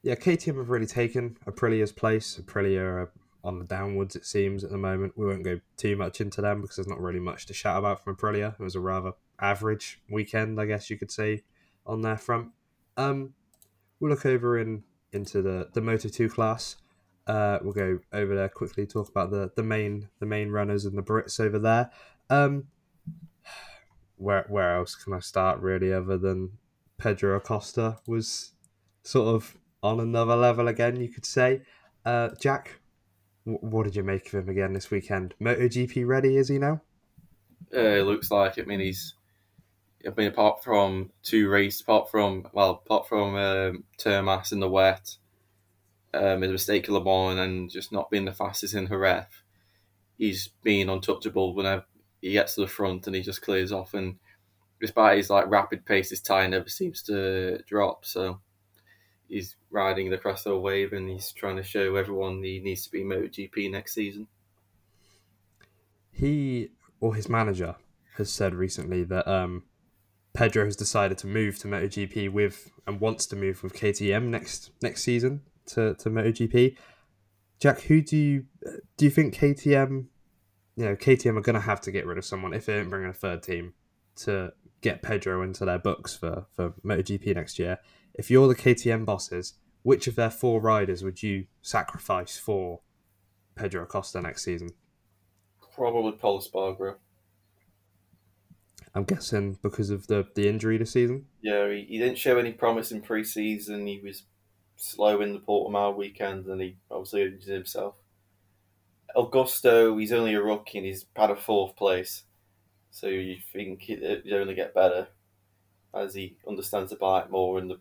[0.02, 2.40] yeah, KTM have really taken Aprilia's place.
[2.42, 3.12] Aprilia are
[3.44, 5.14] on the downwards, it seems, at the moment.
[5.16, 8.04] We won't go too much into them because there's not really much to shout about
[8.04, 8.54] from Aprilia.
[8.54, 11.44] It was a rather average weekend, I guess you could say,
[11.86, 12.50] on their front.
[12.98, 13.34] Um,
[14.00, 16.78] we'll look over in into the the Moto Two class.
[17.28, 20.98] Uh, we'll go over there quickly, talk about the, the main the main runners and
[20.98, 21.90] the Brits over there.
[22.30, 22.66] Um,
[24.18, 26.58] where where else can I start really, other than
[26.98, 28.54] Pedro Acosta was
[29.04, 31.62] sort of on another level again, you could say.
[32.06, 32.80] Uh, Jack,
[33.46, 35.34] w- what did you make of him again this weekend?
[35.42, 36.82] MotoGP ready is he now?
[37.74, 38.60] Uh, it looks like.
[38.60, 39.16] I mean, he's.
[40.06, 44.70] I mean, apart from two races, apart from well, apart from um, Termas in the
[44.70, 45.18] wet,
[46.16, 49.26] um, his mistake at Le Mans and just not being the fastest in Jerez,
[50.18, 51.86] he's been untouchable whenever
[52.22, 53.94] he gets to the front and he just clears off.
[53.94, 54.18] And
[54.80, 58.06] despite his like rapid pace, his tire never seems to drop.
[58.06, 58.40] So
[59.28, 63.04] he's riding the crossover wave and he's trying to show everyone he needs to be
[63.04, 64.28] MotoGP next season.
[66.12, 67.76] He or his manager
[68.16, 69.64] has said recently that um,
[70.34, 74.72] Pedro has decided to move to MotoGP with and wants to move with KTM next
[74.82, 76.78] next season to, to MotoGP.
[77.60, 78.46] Jack, who do you
[78.98, 80.08] do you think KTM?
[80.76, 82.90] You know, KTM are going to have to get rid of someone if they don't
[82.90, 83.74] bring in a third team
[84.18, 84.52] to
[84.82, 87.80] get Pedro into their books for for MotoGP next year.
[88.14, 92.82] If you're the KTM bosses, which of their four riders would you sacrifice for
[93.56, 94.70] Pedro Acosta next season?
[95.76, 96.96] Probably Pol Espargaro.
[98.96, 101.26] I'm guessing because of the, the injury this season.
[101.42, 103.86] Yeah, he, he didn't show any promise in pre-season.
[103.86, 104.24] He was
[104.76, 107.96] slow in the Portimao weekend, and he obviously injured himself.
[109.16, 112.24] Augusto, he's only a rookie, and he's had a fourth place,
[112.92, 115.08] so you think he'd only get better
[115.94, 117.80] as he understands the bike more, and the,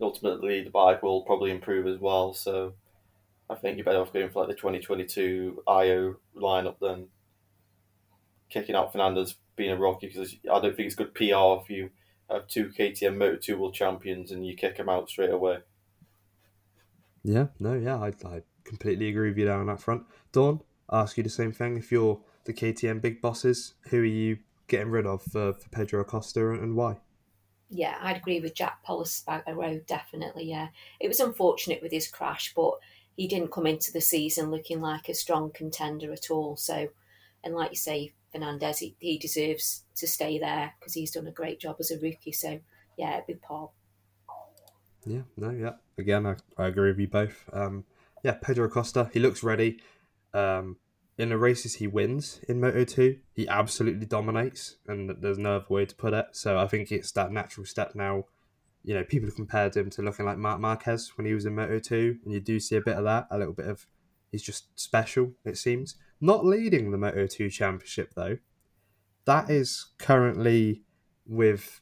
[0.00, 2.34] ultimately the bike will probably improve as well.
[2.34, 2.74] So
[3.48, 7.08] I think you're better off going for like the 2022 IO lineup than
[8.50, 11.90] kicking out Fernandez being a rookie because I don't think it's good PR if you
[12.34, 15.58] have two KTM Moto 2 World Champions and you kick them out straight away.
[17.22, 20.04] Yeah, no, yeah, I, I completely agree with you there on that front.
[20.32, 21.76] Dawn, I'll ask you the same thing.
[21.76, 26.00] If you're the KTM big bosses, who are you getting rid of for, for Pedro
[26.00, 26.98] Acosta and why?
[27.68, 30.68] Yeah, I'd agree with Jack Pol Espargaro, definitely, yeah.
[31.00, 32.74] It was unfortunate with his crash, but
[33.16, 36.56] he didn't come into the season looking like a strong contender at all.
[36.56, 36.88] So,
[37.42, 41.32] and like you say, Fernandez, he, he deserves to stay there because he's done a
[41.32, 42.32] great job as a rookie.
[42.32, 42.60] So,
[42.96, 43.74] yeah, it'd be Pol.
[45.04, 45.72] Yeah, no, yeah.
[45.98, 47.44] Again, I, I agree with you both.
[47.52, 47.84] Um,
[48.22, 49.80] yeah, Pedro Acosta, he looks ready.
[50.32, 50.76] Um,
[51.18, 55.66] in the races he wins in Moto 2, he absolutely dominates, and there's no other
[55.68, 56.26] way to put it.
[56.32, 58.24] So I think it's that natural step now.
[58.82, 61.54] You know, people have compared him to looking like Marc Marquez when he was in
[61.54, 63.86] Moto 2, and you do see a bit of that, a little bit of
[64.32, 65.96] he's just special, it seems.
[66.24, 68.38] Not leading the Moto 2 championship, though.
[69.24, 70.82] That is currently
[71.26, 71.80] with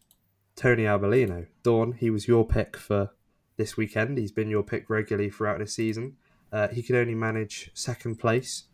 [0.56, 1.46] Tony Arbolino.
[1.62, 3.10] Dawn, he was your pick for
[3.58, 4.16] this weekend.
[4.16, 6.16] He's been your pick regularly throughout the season.
[6.50, 8.64] Uh, he could only manage second place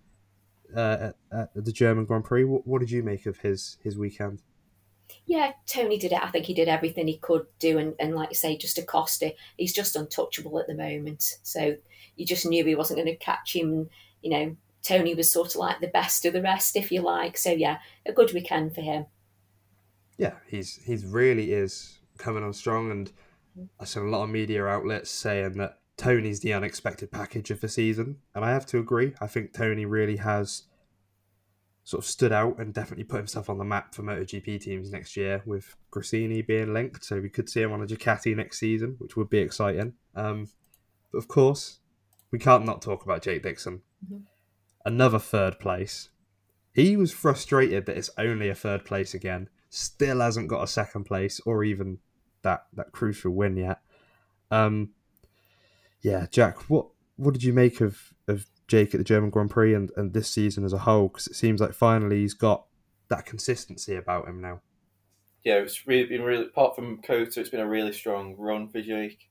[0.75, 2.45] uh, at, at, the German Grand Prix.
[2.45, 4.43] What, what, did you make of his his weekend?
[5.27, 6.23] Yeah, Tony did it.
[6.23, 9.35] I think he did everything he could do, and, and like you say, just Acosta,
[9.57, 11.39] he's just untouchable at the moment.
[11.43, 11.77] So
[12.15, 13.91] you just knew he wasn't going to catch him.
[14.23, 17.37] You know, Tony was sort of like the best of the rest, if you like.
[17.37, 19.07] So yeah, a good weekend for him.
[20.17, 23.13] Yeah, he's he's really is coming on strong, and
[23.81, 27.69] I saw a lot of media outlets saying that Tony's the unexpected package of the
[27.69, 29.15] season, and I have to agree.
[29.21, 30.63] I think Tony really has
[31.85, 35.17] sort of stood out and definitely put himself on the map for MotoGP teams next
[35.17, 38.97] year with Gresini being linked, so we could see him on a Ducati next season,
[38.99, 39.95] which would be exciting.
[40.15, 40.49] Um,
[41.13, 41.81] but of course,
[42.31, 43.83] we can't not talk about Jake Dixon.
[44.05, 44.25] Mm-hmm.
[44.87, 46.11] Another third place.
[46.73, 49.49] He was frustrated that it's only a third place again.
[49.69, 51.99] Still hasn't got a second place or even
[52.43, 53.81] that that crucial win yet.
[54.53, 54.91] Um,
[56.03, 59.75] yeah, Jack, what what did you make of of Jake at the German Grand Prix
[59.75, 61.09] and, and this season as a whole?
[61.09, 62.67] Because it seems like finally he's got
[63.09, 64.61] that consistency about him now.
[65.43, 68.81] Yeah, it's really been really apart from COTA, it's been a really strong run for
[68.81, 69.29] Jake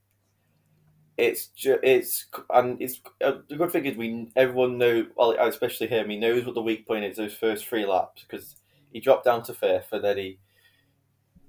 [1.17, 5.87] it's ju- it's and it's uh, the good thing is we everyone know well especially
[5.87, 8.55] him he knows what the weak point is those first three laps because
[8.91, 10.37] he dropped down to fifth and then he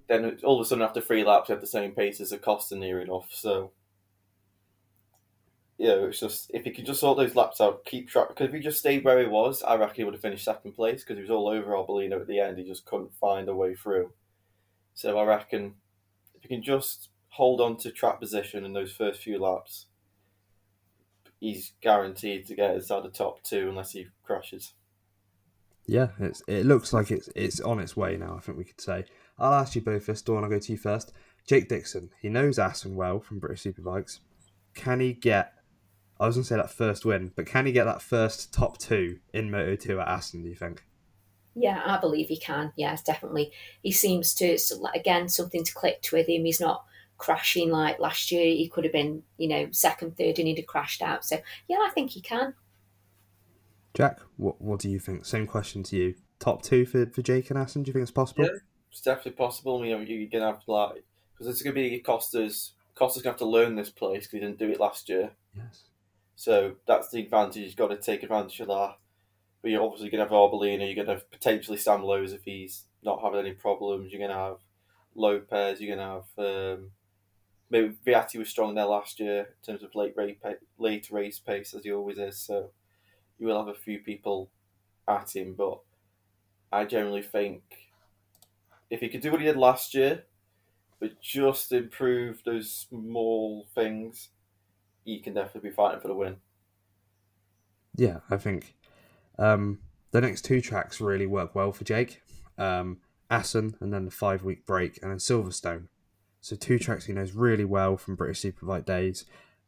[0.09, 2.77] then all of a sudden after three laps he had the same pace as Acosta
[2.77, 3.73] near enough so
[5.79, 8.29] you know, it's just if he could just sort those laps out, keep track.
[8.29, 10.73] Because if he just stayed where he was, I reckon he would have finished second
[10.73, 12.59] place because he was all over Arbolino at the end.
[12.59, 14.13] He just couldn't find a way through.
[14.95, 15.75] So I reckon
[16.35, 19.87] if he can just hold on to track position in those first few laps,
[21.39, 24.73] he's guaranteed to get inside the top two unless he crashes.
[25.87, 28.37] Yeah, it's it looks like it's it's on its way now.
[28.37, 29.05] I think we could say.
[29.39, 30.23] I'll ask you both this.
[30.23, 31.13] Dawn, I'll go to you first.
[31.47, 34.21] Jake Dixon, he knows Assen well from British Superbikes.
[34.75, 35.53] Can he get?
[36.19, 38.79] I was going to say that first win, but can he get that first top
[38.79, 40.43] two in Moto Two at Assen?
[40.43, 40.83] Do you think?
[41.55, 42.73] Yeah, I believe he can.
[42.77, 43.53] Yes, definitely.
[43.83, 44.59] He seems to
[44.95, 46.47] again something to click with him.
[46.47, 46.85] He's not
[47.19, 48.47] crashing like last year.
[48.47, 51.25] He could have been, you know, second, third, and he'd have crashed out.
[51.25, 52.55] So yeah, I think he can.
[53.95, 55.25] Jack, what what do you think?
[55.25, 56.15] Same question to you.
[56.39, 57.83] Top two for, for Jake and Assen.
[57.83, 58.45] Do you think it's possible?
[58.45, 58.59] Yeah,
[58.91, 59.85] it's definitely possible.
[59.85, 62.73] You know, you're gonna have like because it's gonna be Costa's.
[62.95, 65.31] Costa's gonna have to learn this place because he didn't do it last year.
[65.55, 65.85] Yes.
[66.37, 67.65] So that's the advantage.
[67.65, 68.97] You've got to take advantage of that.
[69.63, 70.87] But you're obviously going to have Arbolino.
[70.87, 74.13] You're going to have potentially Sam Lowes if he's not having any problems.
[74.13, 74.59] You're going to have
[75.15, 75.81] Lopez.
[75.81, 76.91] You're going to have um,
[77.71, 80.37] maybe Vietti was strong there last year in terms of late race
[80.79, 82.39] late race pace as he always is.
[82.39, 82.71] So
[83.39, 84.51] you will have a few people
[85.09, 85.81] at him, but
[86.73, 87.63] I generally think
[88.91, 90.25] if he could do what he did last year,
[91.01, 94.31] but just improve those small things,
[95.05, 96.37] he can definitely be fighting for the win.
[97.97, 98.75] Yeah, I think
[99.39, 102.23] um, the next two tracks really work well for Jake.
[102.59, 102.99] Um,
[103.29, 105.89] Assen and then the five week break, and then Silverstone.
[106.47, 109.25] So two tracks he knows really well from British Superbike days,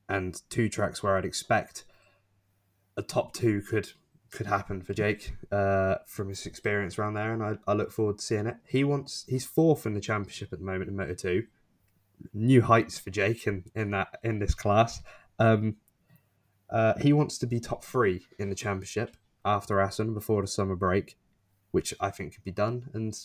[0.08, 1.84] and two tracks where I'd expect
[2.96, 3.90] a top two could
[4.30, 8.18] could happen for Jake uh, from his experience around there, and I, I look forward
[8.18, 8.58] to seeing it.
[8.64, 11.46] He wants he's fourth in the championship at the moment in Moto Two,
[12.32, 15.02] new heights for Jake in, in that in this class.
[15.40, 15.78] Um,
[16.70, 20.76] uh, he wants to be top three in the championship after Assen before the summer
[20.76, 21.18] break,
[21.72, 23.18] which I think could be done, and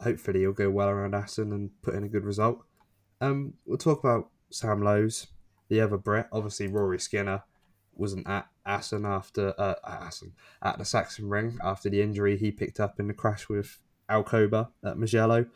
[0.00, 2.62] hopefully he'll go well around Assen and put in a good result.
[3.20, 5.26] Um, we'll talk about Sam Lowes,
[5.68, 6.26] the other Brit.
[6.32, 7.42] Obviously, Rory Skinner
[7.94, 12.98] wasn't at Assen after uh, Assen at the Sachsenring after the injury he picked up
[12.98, 13.78] in the crash with
[14.08, 15.46] Alcoba at Mugello.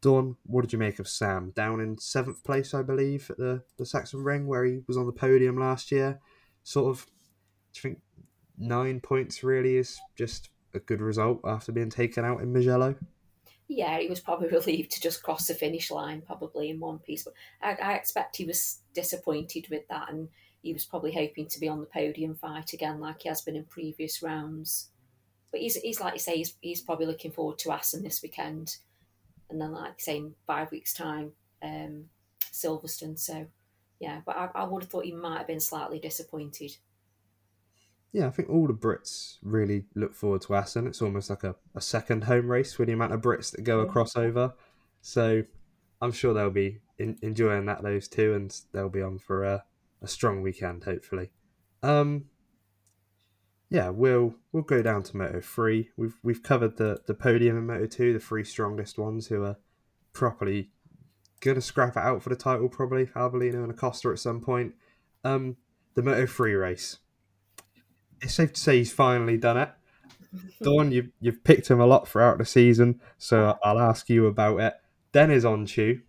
[0.00, 1.52] Dawn, what did you make of Sam?
[1.56, 5.12] Down in seventh place, I believe, at the, the Sachsenring, where he was on the
[5.12, 6.20] podium last year.
[6.62, 7.06] Sort of,
[7.72, 8.02] do you think
[8.58, 12.96] nine points really is just a good result after being taken out in Mugello?
[13.68, 17.24] Yeah, he was probably relieved to just cross the finish line, probably in one piece.
[17.24, 20.28] But I, I expect he was disappointed with that, and
[20.62, 23.56] he was probably hoping to be on the podium fight again, like he has been
[23.56, 24.88] in previous rounds.
[25.50, 28.76] But he's, he's like you say, he's, he's probably looking forward to Assen this weekend
[29.50, 32.06] and then like say in five weeks' time, um,
[32.52, 33.18] Silverstone.
[33.18, 33.46] So
[34.00, 36.76] yeah, but I, I would have thought he might have been slightly disappointed.
[38.14, 40.86] Yeah, I think all the Brits really look forward to Assen.
[40.86, 43.80] It's almost like a, a second home race with the amount of Brits that go
[43.80, 44.54] across over.
[45.02, 45.42] So
[46.00, 49.64] I'm sure they'll be in, enjoying that, those two, and they'll be on for a,
[50.00, 51.32] a strong weekend, hopefully.
[51.82, 52.26] Um,
[53.68, 55.90] yeah, we'll we'll go down to Moto three.
[55.96, 59.56] We've we've covered the, the podium in Moto two, the three strongest ones who are
[60.12, 60.70] properly
[61.40, 64.74] gonna scrap it out for the title, probably Arbolino and Acosta at some point.
[65.24, 65.56] Um,
[65.94, 66.98] the Moto three race.
[68.20, 69.70] It's safe to say he's finally done it.
[70.62, 74.60] Dawn, you've you've picked him a lot throughout the season, so I'll ask you about
[74.60, 74.74] it.
[75.12, 76.02] Deniz Öncü,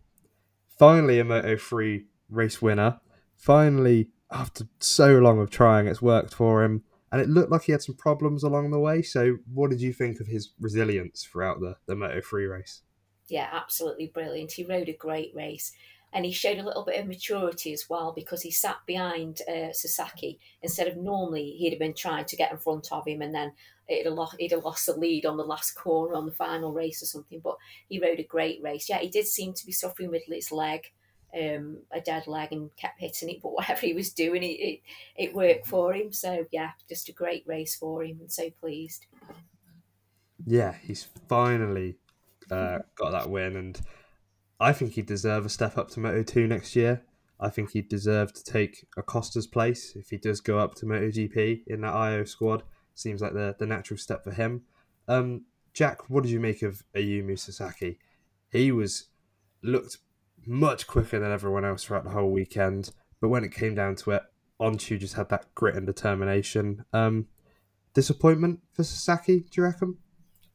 [0.79, 2.99] finally a Moto three race winner.
[3.35, 6.83] Finally, after so long of trying, it's worked for him
[7.15, 9.01] and it looked like he had some problems along the way.
[9.01, 12.81] So, what did you think of his resilience throughout the the Moto Three race?
[13.29, 14.51] Yeah, absolutely brilliant.
[14.51, 15.71] He rode a great race,
[16.15, 19.73] and he showed a little bit of maturity as well because he sat behind uh,
[19.73, 23.35] Sasaki instead of normally he'd have been trying to get in front of him, and
[23.35, 23.51] then
[23.89, 26.71] he'd have, lost, he'd have lost the lead on the last corner on the final
[26.71, 27.41] race or something.
[27.43, 27.57] But
[27.89, 28.87] he rode a great race.
[28.87, 30.85] Yeah, he did seem to be suffering with his leg
[31.37, 33.41] um, a dead leg and kept hitting it.
[33.41, 34.81] But whatever he was doing, it, it,
[35.17, 36.13] it worked for him.
[36.13, 39.05] So yeah, just a great race for him, and so pleased.
[40.45, 41.97] Yeah, he's finally
[42.49, 43.81] uh, got that win, and
[44.59, 47.03] I think he'd deserve a step up to Moto Two next year.
[47.39, 51.63] I think he'd deserve to take Acosta's place if he does go up to MotoGP
[51.67, 52.63] in that Ajo squad.
[52.93, 54.63] Seems like the the natural step for him.
[55.07, 57.99] Um, Jack, what did you make of Ayumu Sasaki?
[58.51, 59.07] He was
[59.61, 59.97] looked
[60.45, 62.91] much quicker than everyone else throughout the whole weekend.
[63.19, 64.23] But when it came down to it,
[64.61, 66.85] Öncü just had that grit and determination.
[66.93, 67.27] Um,
[67.93, 69.97] disappointment for Sasaki, do you reckon?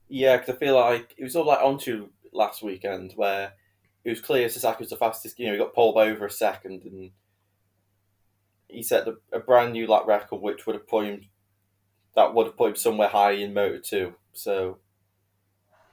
[0.08, 3.52] Yeah, because I feel like it was all like Öncü last weekend where
[4.04, 5.38] it was clear Sasaki was the fastest.
[5.38, 7.10] You know, he got pulled over a second, and
[8.68, 11.26] he set the, a brand new lap record, which would have put him
[12.16, 14.14] that would have put him somewhere high in Moto Two.
[14.32, 14.78] So,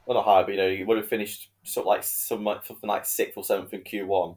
[0.06, 3.38] well, not high, but you know, he would have finished something like something like sixth
[3.38, 4.36] or seventh in Q one.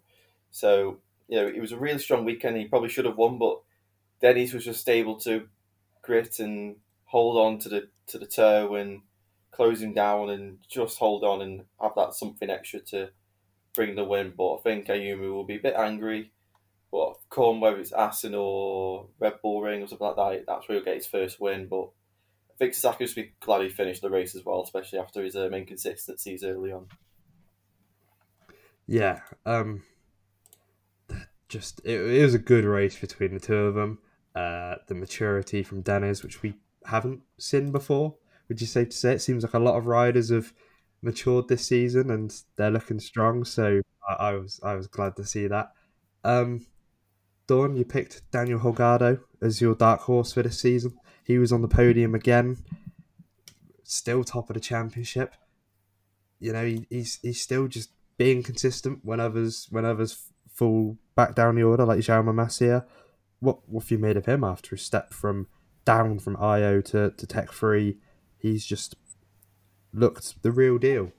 [0.51, 0.99] So,
[1.29, 2.57] you know, it was a really strong weekend.
[2.57, 3.61] He probably should have won, but
[4.21, 5.49] Dennis was just able to
[6.03, 9.03] grit and hold on to the to the toe and
[9.53, 13.11] close him down and just hold on and have that something extra to
[13.75, 14.33] bring the win.
[14.37, 16.33] But I think Ayumu will be a bit angry.
[16.91, 20.79] But come whether it's Assen or Red Bull Ring or something like that, that's where
[20.79, 21.69] he'll get his first win.
[21.69, 21.85] But
[22.51, 25.37] I think Sasaki will be glad he finished the race as well, especially after his
[25.37, 26.87] um, inconsistencies early on.
[28.87, 29.85] Yeah, um,
[31.09, 34.01] That just it, it was a good race between the two of them.
[34.35, 36.55] Uh, the maturity from Dennis, which we
[36.87, 38.17] haven't seen before.
[38.49, 40.53] Would you say to say it seems like a lot of riders have
[41.03, 43.45] matured this season and they're looking strong.
[43.45, 45.73] So I, I was I was glad to see that.
[46.25, 46.67] Um,
[47.47, 50.97] Dawn, you picked Daniel Holgado as your dark horse for this season.
[51.25, 52.59] He was on the podium again,
[53.83, 55.35] still top of the championship.
[56.39, 61.35] You know, he, he's he's still just being consistent when others when others fall back
[61.35, 62.85] down the order, like Jaume Masia.
[63.41, 65.49] What what have you made of him after his step from
[65.85, 67.97] down from Ajo to, to Tech3?
[68.39, 68.95] He's just
[69.93, 71.13] looked the real deal.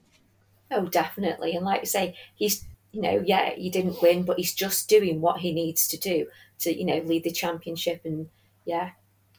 [0.70, 1.54] Oh, definitely.
[1.54, 5.20] And like you say, he's you know, yeah, he didn't win, but he's just doing
[5.20, 6.26] what he needs to do
[6.60, 8.02] to, you know, lead the championship.
[8.04, 8.28] And
[8.64, 8.90] yeah,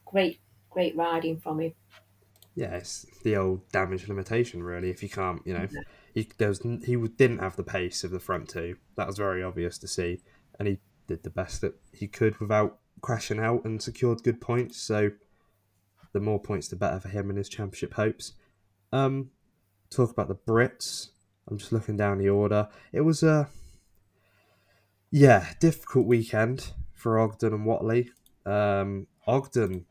[0.06, 1.74] great, great riding from him.
[2.56, 4.90] Yeah, it's the old damage limitation, really.
[4.90, 5.68] If you can't, you know,
[6.14, 8.78] he there was, he didn't have the pace of the front two.
[8.96, 10.22] That was very obvious to see,
[10.60, 14.78] and he did the best that he could without crashing out and secured good points.
[14.78, 15.12] So,
[16.12, 18.34] the more points, the better for him and his championship hopes.
[18.94, 19.32] Um,
[19.90, 21.10] talk about the Brits.
[21.50, 22.70] I'm just looking down the order.
[22.92, 23.50] It was a
[25.10, 28.10] yeah difficult weekend for Ogden and Whatley.
[28.46, 29.86] Um, Ogden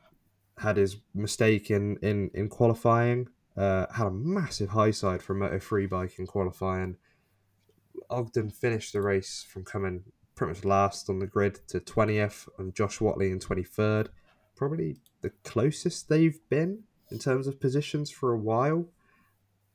[0.59, 3.28] had his mistake in in in qualifying.
[3.57, 6.96] Uh, had a massive high side for Moto Three bike in qualifying.
[8.09, 10.05] Ogden finished the race from coming
[10.36, 14.09] pretty much last on the grid to 20th, and Josh Whatley in 23rd.
[14.55, 18.86] Probably the closest they've been in terms of positions for a while.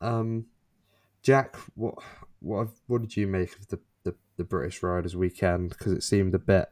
[0.01, 0.47] Um,
[1.21, 1.95] Jack, what
[2.39, 5.69] what what did you make of the the, the British Riders weekend?
[5.69, 6.69] Because it seemed a bit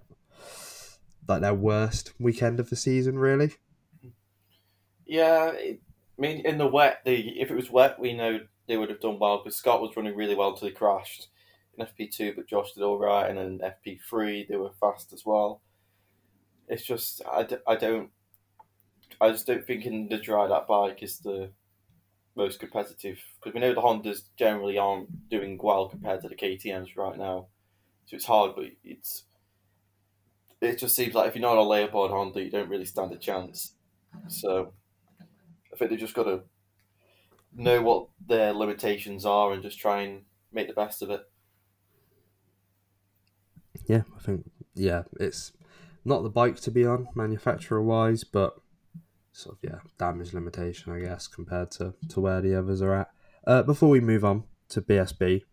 [1.28, 3.54] like their worst weekend of the season, really.
[5.06, 5.82] Yeah, it,
[6.18, 9.02] I mean, in the wet, the if it was wet, we know they would have
[9.02, 11.28] done well because Scott was running really well until he crashed
[11.78, 15.14] in FP two, but Josh did all right, and then FP three they were fast
[15.14, 15.62] as well.
[16.68, 18.10] It's just I, d- I don't
[19.22, 21.52] I just don't think in the dry that bike is the
[22.36, 26.98] most competitive because we know the Hondas generally aren't doing well compared to the KTM's
[26.98, 27.48] right now,
[28.06, 28.56] so it's hard.
[28.56, 29.24] But it's
[30.62, 33.18] it just seems like if you're not a Leopard Honda, you don't really stand a
[33.18, 33.76] chance.
[34.28, 34.74] So
[35.74, 36.44] I think they've just got to
[37.54, 41.30] know what their limitations are and just try and make the best of it.
[43.88, 45.54] Yeah, I think yeah, it's
[46.04, 48.60] not the bike to be on manufacturer wise, but
[49.36, 53.12] sort of yeah damage limitation, I guess, compared to, to where the others are at.
[53.46, 55.44] Uh, before we move on to BSB,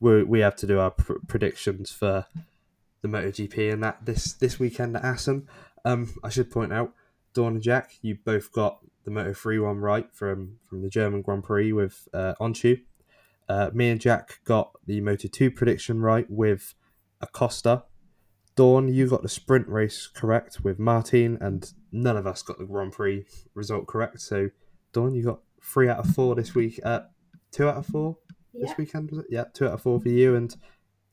[0.00, 2.26] we we have to do our pr- predictions for
[3.02, 5.48] the MotoGP and that this this weekend at Assen.
[5.84, 6.92] Um, I should point out,
[7.32, 11.22] Dawn and Jack, you both got the Moto Three one right from from the German
[11.22, 12.82] Grand Prix with uh, Öncü.
[13.48, 16.74] Uh, me and Jack got the Moto Two prediction right with
[17.20, 17.84] Acosta
[18.56, 22.64] Dawn, you got the sprint race correct with Martin, and none of us got the
[22.64, 23.24] Grand Prix
[23.54, 24.20] result correct.
[24.20, 24.50] So,
[24.92, 26.80] Dawn, you got three out of four this week.
[26.84, 27.00] Uh,
[27.52, 28.18] two out of four
[28.52, 28.66] Yeah.
[28.66, 29.26] this weekend, was it?
[29.30, 30.54] Yeah, two out of four for you, and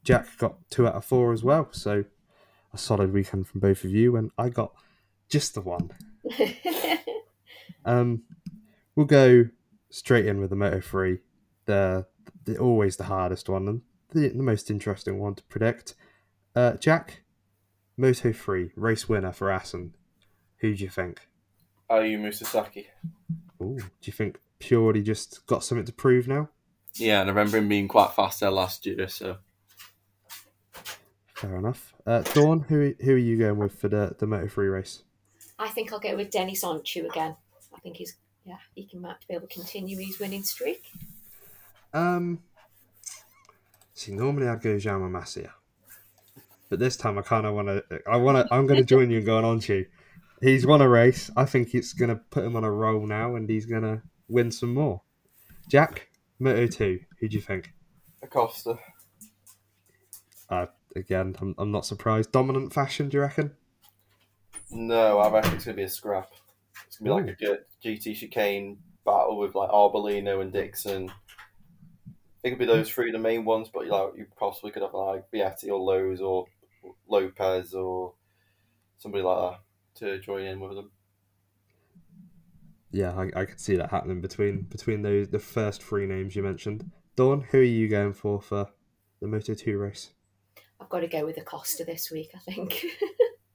[0.03, 1.69] Jack got two out of four as well.
[1.71, 2.05] So,
[2.73, 4.73] a solid weekend from both of you, and I got
[5.29, 5.91] just the one.
[7.85, 8.23] Um,
[8.95, 9.45] we'll go
[9.89, 11.19] straight in with the Moto 3.
[11.65, 12.05] The,
[12.43, 13.81] the always the hardest one and
[14.13, 15.95] the, the most interesting one to predict.
[16.53, 17.21] Uh, Jack,
[17.97, 19.93] Moto 3 race winner for Assen.
[20.59, 21.27] Who do you think?
[21.89, 22.87] Ayumu Sasaki.
[23.61, 26.49] Ooh, do you think purely just got something to prove now?
[26.95, 29.37] Yeah, and I remember him being quite fast there last year, so
[31.37, 31.93] Fair enough.
[32.03, 35.03] Uh, Dawn, who who are you going with for the the Moto 3 race?
[35.59, 37.35] I think I'll go with Deniz Öncü again.
[37.75, 40.87] I think he's yeah he can match be able to continue his winning streak.
[41.93, 42.41] Um,
[43.93, 45.51] see, normally I'd go Jaume Masia,
[46.69, 47.83] but this time I kind of want to.
[48.09, 48.53] I want to.
[48.53, 49.85] I'm going to join you and going on to.
[50.41, 51.31] He's won a race.
[51.35, 54.01] I think it's going to put him on a roll now, and he's going to
[54.27, 55.01] win some more.
[55.69, 56.09] Jack,
[56.39, 56.99] Moto Two.
[57.19, 57.73] Who do you think?
[58.21, 58.77] Acosta.
[60.49, 62.31] Uh, again, I'm, I'm not surprised.
[62.31, 63.51] Dominant fashion, do you reckon?
[64.69, 66.29] No, I reckon it's gonna be a scrap.
[66.85, 71.09] It's gonna be like a G- GT chicane battle with like Arbolino and Dixon.
[71.09, 74.93] I think it'd be those three the main ones, but like you possibly could have
[74.93, 76.45] like Vietti or Lowes or
[77.07, 78.13] Lopez or
[78.97, 79.59] somebody like that
[79.99, 80.91] to join in with them.
[82.91, 86.43] Yeah, I, I could see that happening between between those the first three names you
[86.43, 86.89] mentioned.
[87.15, 88.69] Dawn, who are you going for for
[89.21, 90.11] the Moto Two race?
[90.79, 92.85] I've got to go with Acosta this week, I think.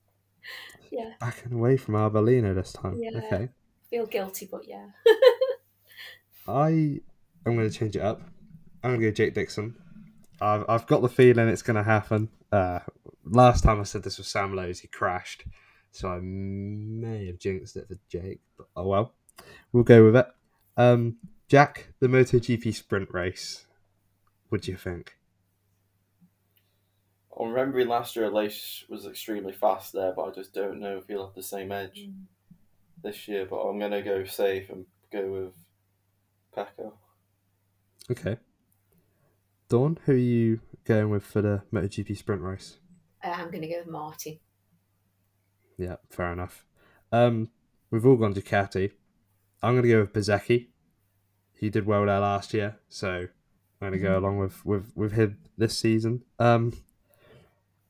[0.93, 2.99] yeah, Backing away from Arbolino this time.
[3.01, 3.18] Yeah.
[3.18, 3.49] Okay.
[3.89, 4.87] feel guilty, but yeah.
[6.49, 7.01] I
[7.47, 8.20] am going to change it up.
[8.83, 9.76] I'm going to go Jake Dixon.
[10.41, 12.28] I've, I've got the feeling it's going to happen.
[12.51, 12.80] Uh,
[13.25, 15.45] last time I said this was Sam Lowes, he crashed.
[15.91, 19.14] So I may have jinxed it for Jake, but oh well.
[19.73, 20.27] We'll go with it.
[20.77, 21.16] Um,
[21.49, 23.66] Jack, the MotoGP sprint race.
[24.49, 25.16] What do you think?
[27.39, 31.07] I'm remembering last year, Lace was extremely fast there, but I just don't know if
[31.09, 32.09] he'll have the same edge
[33.03, 33.47] this year.
[33.49, 35.55] But I'm gonna go safe and go with
[36.57, 36.93] Pecco.
[38.11, 38.37] Okay.
[39.68, 42.79] Dawn, who are you going with for the MotoGP sprint race?
[43.23, 44.41] Uh, I'm going to go with Marty.
[45.79, 46.64] Yeah, fair enough.
[47.11, 47.51] Um,
[47.91, 48.93] we've all gone Ducati.
[49.62, 50.68] I'm going to go with Bezzecchi.
[51.55, 53.29] He did well there last year, so I'm
[53.81, 56.25] going to go along with, with, with him this season.
[56.39, 56.73] Um,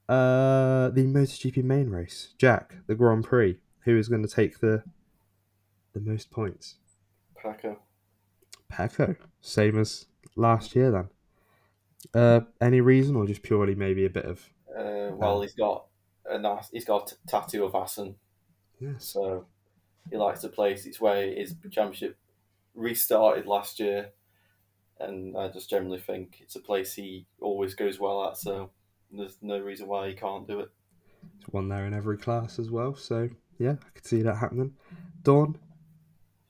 [0.08, 3.58] uh, the MotoGP main race, Jack, the Grand Prix.
[3.84, 4.84] Who is going to take the
[5.92, 6.76] the most points?
[7.42, 7.76] Pecco.
[8.70, 10.06] Pecco, same as
[10.36, 11.08] last year then.
[12.14, 15.86] Uh, any reason, or just purely maybe a bit of Uh, well, he's got
[16.26, 18.14] a nice, he's got a tattoo of Assen,
[18.80, 19.46] yes, so
[20.10, 20.86] he likes the place.
[20.86, 22.16] It's where his championship
[22.74, 24.10] restarted last year,
[24.98, 28.36] and I just generally think it's a place he always goes well at.
[28.36, 28.70] So
[29.10, 30.70] there's no reason why he can't do it.
[31.38, 32.94] It's one there in every class as well.
[32.94, 34.74] So yeah, I could see that happening.
[35.22, 35.58] Dawn,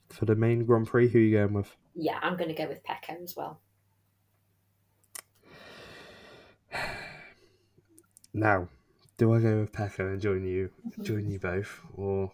[0.09, 1.75] for the main Grand Prix, who are you going with?
[1.95, 3.59] Yeah, I'm going to go with Pecco as well.
[8.33, 8.67] Now,
[9.17, 10.69] do I go with Pecco and join you,
[11.01, 12.31] join you both, or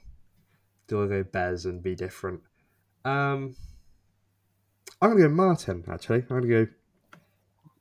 [0.88, 2.42] do I go Bez and be different?
[3.04, 3.56] Um,
[5.02, 5.84] I'm gonna go Martin.
[5.88, 6.68] Actually, I'm gonna go.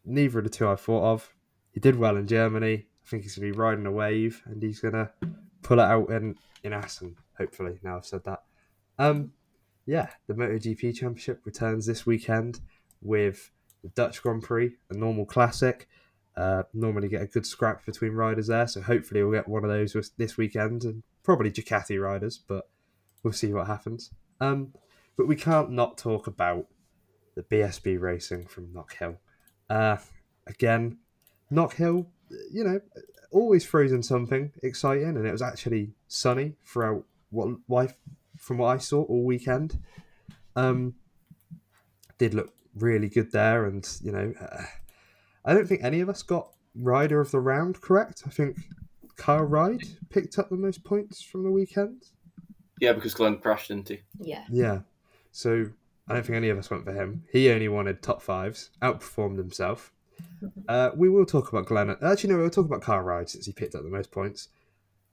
[0.05, 1.35] Neither of the two I thought of.
[1.73, 2.87] He did well in Germany.
[3.05, 5.11] I think he's gonna be riding a wave, and he's gonna
[5.63, 7.17] pull it out in in Assen.
[7.37, 8.43] Hopefully, now I've said that.
[8.99, 9.33] Um,
[9.87, 12.61] yeah, the MotoGP Championship returns this weekend
[13.01, 13.51] with
[13.83, 15.89] the Dutch Grand Prix, a normal classic.
[16.39, 19.71] Uh, normally get a good scrap between riders there, so hopefully we'll get one of
[19.71, 22.69] those this weekend, and probably Ducati riders, but
[23.25, 24.13] we'll see what happens.
[24.41, 24.73] Um,
[25.17, 26.67] but we can't not talk about
[27.35, 29.17] the BSB racing from Knockhill.
[29.69, 29.97] Uh,
[30.47, 30.99] again,
[31.51, 32.07] Knockhill,
[32.53, 32.81] you know,
[33.33, 37.95] always throws in something exciting, and it was actually sunny throughout what life
[38.39, 39.77] from what I saw all weekend.
[40.55, 40.95] Um,
[42.19, 44.63] did look really good there, and you know, uh,
[45.49, 48.23] I don't think any of us got rider of the round correct.
[48.27, 48.59] I think
[49.17, 52.03] Kyle Ryde picked up the most points from the weekend.
[52.83, 54.01] Yeah, because Glenn crashed, didn't he?
[54.21, 54.45] Yeah.
[54.51, 54.81] Yeah,
[55.33, 55.71] so
[56.07, 57.25] I don't think any of us went for him.
[57.33, 59.93] He only wanted top fives, outperformed himself.
[60.69, 61.97] Uh, we will talk about Glenn.
[62.03, 64.49] Actually, no, we'll talk about Kyle Ryde since he picked up the most points.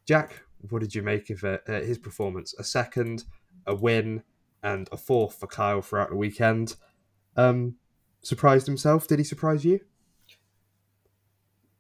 [0.05, 2.53] Jack, what did you make of uh, uh, his performance?
[2.59, 3.23] A second,
[3.65, 4.23] a win,
[4.61, 6.75] and a fourth for Kyle throughout the weekend.
[7.38, 7.75] Um,
[8.21, 9.07] surprised himself?
[9.07, 9.79] Did he surprise you?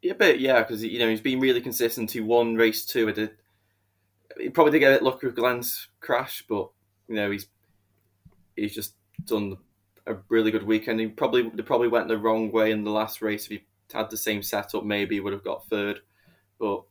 [0.05, 2.11] Yeah, a bit, yeah, because you know he's been really consistent.
[2.11, 3.09] He won race two.
[3.09, 3.31] I did.
[4.39, 6.69] He probably did get a bit lucky with Glenn's crash, but
[7.07, 7.47] you know he's
[8.55, 8.93] he's just
[9.25, 9.57] done
[10.05, 10.99] a really good weekend.
[10.99, 13.45] He probably they probably went the wrong way in the last race.
[13.45, 16.01] If he had the same setup, maybe he would have got third.
[16.59, 16.83] But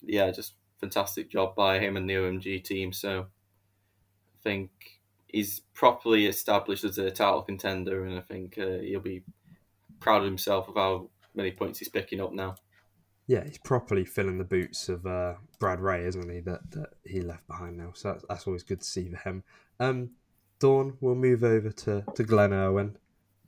[0.00, 2.92] yeah, just fantastic job by him and the OMG team.
[2.92, 4.70] So I think
[5.26, 9.24] he's properly established as a title contender, and I think uh, he'll be
[9.98, 12.56] proud of himself of how many points he's picking up now.
[13.26, 16.40] Yeah, he's properly filling the boots of uh, Brad Ray, isn't he?
[16.40, 17.92] That, that he left behind now.
[17.94, 19.44] So that's, that's always good to see for him.
[19.78, 20.10] Um,
[20.58, 22.96] Dawn, we'll move over to, to Glenn Irwin,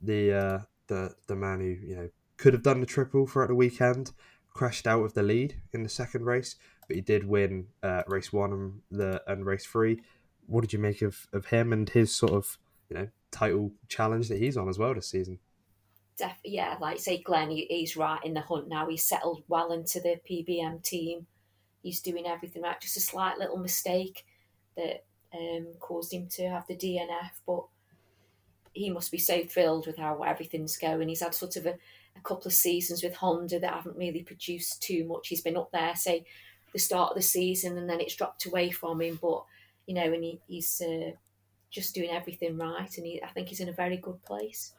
[0.01, 3.55] the uh, the the man who you know could have done the triple throughout the
[3.55, 4.11] weekend,
[4.49, 6.55] crashed out of the lead in the second race,
[6.87, 10.01] but he did win uh, race one and the and race three.
[10.47, 12.57] What did you make of, of him and his sort of
[12.89, 15.39] you know title challenge that he's on as well this season?
[16.17, 18.87] Def- yeah, like say Glenn, he, he's right in the hunt now.
[18.87, 21.27] He's settled well into the PBM team.
[21.81, 22.79] He's doing everything right.
[22.79, 24.25] Just a slight little mistake
[24.77, 25.03] that
[25.33, 27.63] um, caused him to have the DNF, but
[28.73, 31.09] he must be so thrilled with how everything's going.
[31.09, 31.75] He's had sort of a,
[32.15, 35.27] a couple of seasons with Honda that haven't really produced too much.
[35.27, 36.25] He's been up there, say,
[36.73, 39.19] the start of the season, and then it's dropped away from him.
[39.21, 39.43] But
[39.85, 41.11] you know, and he, he's uh,
[41.69, 44.73] just doing everything right, and he, I think he's in a very good place.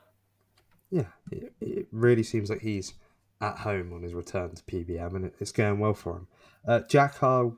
[0.90, 2.94] Yeah, it, it really seems like he's
[3.40, 6.26] at home on his return to PBM, and it's going well for him.
[6.66, 7.56] Uh, Jack, I'll,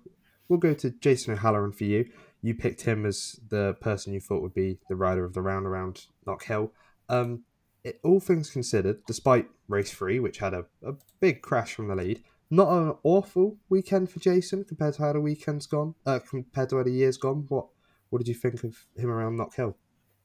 [0.48, 2.08] we'll go to Jason O'Halloran for you.
[2.42, 5.66] You picked him as the person you thought would be the rider of the round
[5.66, 6.70] around Knockhill.
[7.08, 7.44] Um,
[7.84, 11.94] it, all things considered, despite race three, which had a, a big crash from the
[11.94, 16.70] lead, not an awful weekend for Jason compared to how the weekend's gone, uh, compared
[16.70, 17.46] to how the year's gone.
[17.48, 17.66] What
[18.10, 19.74] what did you think of him around Knockhill?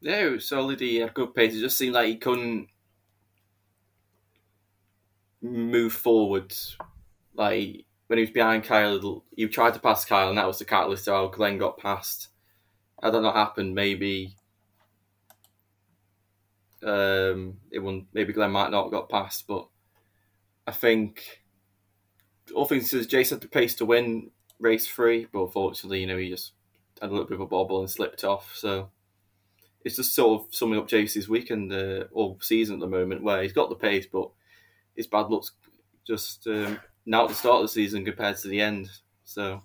[0.02, 0.80] Yeah, it was solid.
[0.80, 1.56] He had good pace.
[1.56, 2.68] It just seemed like he couldn't
[5.42, 6.54] move forward.
[7.34, 10.66] Like when he was behind Kyle, he tried to pass Kyle, and that was the
[10.66, 12.28] catalyst to how Glenn got past.
[13.02, 13.74] I don't know what happened.
[13.74, 14.36] Maybe
[16.84, 18.08] um, it won.
[18.14, 19.68] Maybe Glenn might not have got past, but
[20.68, 21.42] I think
[22.56, 26.18] all things says Jason had the pace to win race three, but unfortunately, you know,
[26.18, 26.52] he just
[27.02, 28.52] had a little bit of a bobble and slipped off.
[28.56, 28.89] So
[29.84, 33.42] it's just sort of summing up Jason's weekend uh, or season at the moment, where
[33.42, 34.30] he's got the pace, but
[34.96, 35.52] his bad looks
[36.06, 38.89] just um, now at the start of the season compared to the end.
[39.24, 39.62] So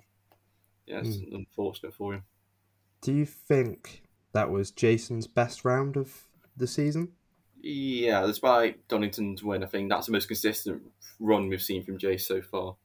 [0.86, 1.34] yeah, it's mm.
[1.34, 2.24] unfortunate for him.
[3.00, 4.02] Do you think
[4.32, 7.12] that was Jason's best round of the season?
[7.60, 10.82] Yeah, despite Donington's win, I think that's the most consistent
[11.18, 12.76] run we've seen from Jace so far.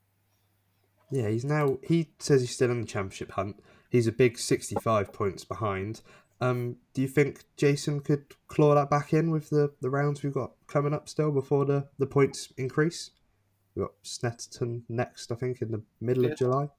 [1.12, 3.62] Yeah, he's now he says he's still in the championship hunt.
[3.89, 6.02] He's a big sixty-five points behind.
[6.42, 10.34] Um, do you think Jason could claw that back in with the, the rounds we've
[10.34, 13.12] got coming up still before the, the points increase?
[13.76, 16.32] We've got Snetterton next, I think, in the middle yeah.
[16.32, 16.70] of July.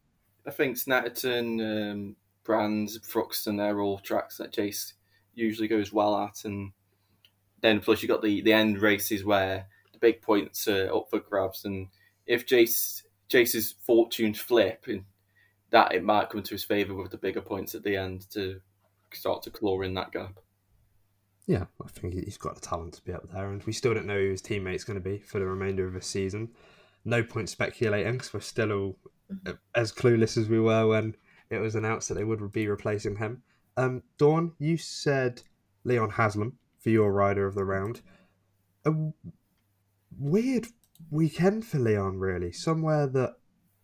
[0.47, 4.95] I think Snetterton, um, Brands, Thruxton, they're all tracks that Jace
[5.35, 6.45] usually goes well at.
[6.45, 6.73] And
[7.61, 11.21] then plus you've got the, the end races where the big points are up for
[11.21, 11.65] grabs.
[11.65, 11.87] And
[12.27, 15.05] if Jace Jace's fortunes flip, in
[15.71, 18.61] that it might come to his favour with the bigger points at the end to
[19.15, 20.39] start to claw in that gap.
[21.47, 24.07] Yeah, I think he's got the talent to be up there, and we still don't
[24.07, 26.51] know who his teammate's going to be for the remainder of the season.
[27.05, 28.97] No point speculating because we're still all
[29.33, 29.53] mm-hmm.
[29.75, 31.17] as clueless as we were when
[31.51, 33.43] it was announced that they would be replacing him.
[33.77, 35.43] Um, Dawn, you said
[35.85, 38.03] Leon Haslam for your rider of the round.
[38.85, 38.93] A
[40.19, 40.67] weird
[41.11, 42.53] weekend for Leon, really.
[42.53, 43.35] Somewhere that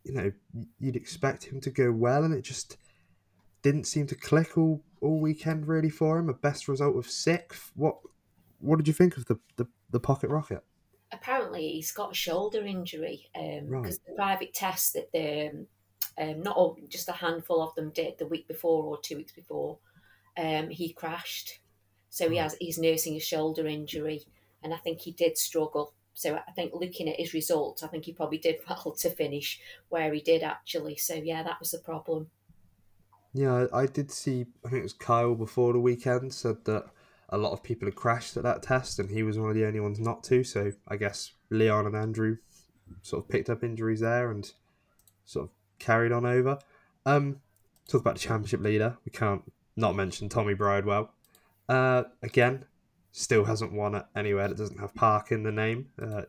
[0.04, 0.32] you know
[0.78, 2.76] you'd expect him to go well, and it just
[3.62, 6.28] didn't seem to click all all weekend really for him.
[6.28, 7.72] A best result of sixth.
[7.74, 7.96] What
[8.60, 10.64] what did you think of the the, the pocket rocket?
[11.12, 13.98] Apparently, he's got a shoulder injury because um, right.
[14.06, 15.66] the private test that the
[16.20, 19.32] um, not all, just a handful of them did the week before or two weeks
[19.32, 19.78] before,
[20.36, 21.60] um, he crashed.
[22.10, 24.24] So he has he's nursing a shoulder injury,
[24.62, 25.94] and I think he did struggle.
[26.14, 29.60] So I think looking at his results, I think he probably did well to finish
[29.88, 30.96] where he did actually.
[30.96, 32.30] So yeah, that was the problem.
[33.38, 34.46] Yeah, I did see.
[34.66, 36.86] I think it was Kyle before the weekend said that
[37.28, 39.64] a lot of people had crashed at that test, and he was one of the
[39.64, 40.42] only ones not to.
[40.42, 42.38] So I guess Leon and Andrew
[43.00, 44.50] sort of picked up injuries there and
[45.24, 46.58] sort of carried on over.
[47.06, 47.40] Um,
[47.86, 48.98] talk about the championship leader.
[49.04, 49.42] We can't
[49.76, 51.10] not mention Tommy Bridewell.
[51.68, 52.64] Uh, again,
[53.12, 55.90] still hasn't won anywhere that doesn't have Park in the name.
[56.02, 56.22] Uh,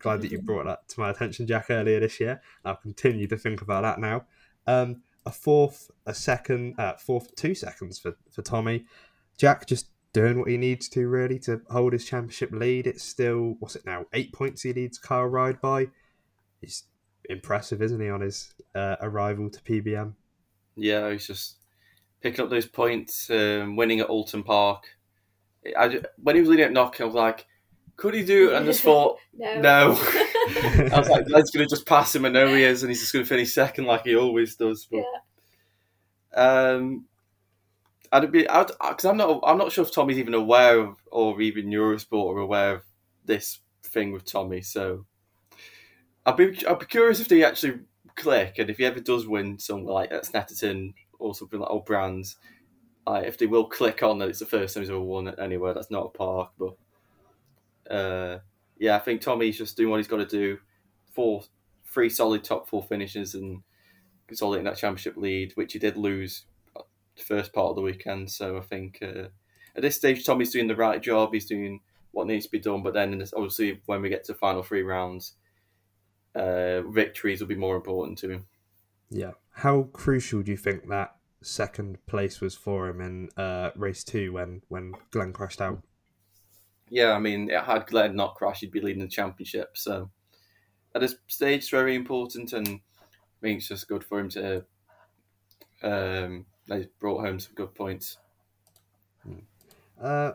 [0.00, 2.42] glad that you brought that to my attention, Jack, earlier this year.
[2.64, 4.24] I'll continue to think about that now.
[4.66, 8.86] Um, a fourth, a second, uh, fourth, two seconds for, for Tommy.
[9.36, 12.86] Jack just doing what he needs to really to hold his championship lead.
[12.86, 14.06] It's still what's it now?
[14.14, 15.88] Eight points he leads Kyle Ryde by.
[16.60, 16.84] He's
[17.28, 20.14] impressive, isn't he, on his uh, arrival to PBM?
[20.76, 21.56] Yeah, he's just
[22.22, 24.84] picking up those points, um, winning at Oulton Park.
[25.76, 27.46] I, when he was leading at Knock, I was like,
[27.96, 28.56] could he do it?
[28.56, 29.60] And just thought, no.
[29.60, 29.94] no.
[30.92, 32.24] I was like, Glenn's going to just pass him.
[32.24, 34.86] I know he is, and he's just going to finish second like he always does.
[34.90, 35.04] But,
[36.34, 36.42] yeah.
[36.42, 37.06] um,
[38.12, 41.66] I'd be because I'm not I'm not sure if Tommy's even aware of or even
[41.66, 42.82] Eurosport are aware of
[43.24, 44.62] this thing with Tommy.
[44.62, 45.06] So
[46.24, 47.80] I'd be I'd be curious if they actually
[48.14, 51.84] click and if he ever does win somewhere like at Snetterton or something like old
[51.84, 52.36] brands,
[53.06, 55.74] like if they will click on that it's the first time he's ever won anywhere
[55.74, 56.52] that's not a park.
[56.58, 58.38] But uh,
[58.78, 60.58] yeah, I think Tommy's just doing what he's got to do.
[61.14, 61.42] Four,
[61.92, 63.62] three solid top four finishes and
[64.26, 68.30] consolidating that championship lead, which he did lose the first part of the weekend.
[68.30, 69.28] So I think uh,
[69.74, 71.32] at this stage, Tommy's doing the right job.
[71.32, 71.80] He's doing
[72.12, 72.82] what needs to be done.
[72.82, 75.34] But then, this, obviously, when we get to final three rounds,
[76.34, 78.46] uh, victories will be more important to him.
[79.10, 79.32] Yeah.
[79.50, 84.32] How crucial do you think that second place was for him in uh, race two
[84.32, 85.82] when when Glenn crashed out?
[86.88, 89.76] Yeah, I mean, it had Glenn not crashed, he'd be leading the championship.
[89.76, 90.10] So
[90.94, 92.52] at this stage, it's very important.
[92.52, 94.64] And I think it's just good for him to.
[95.82, 98.18] Um, they brought home some good points.
[100.00, 100.32] Uh,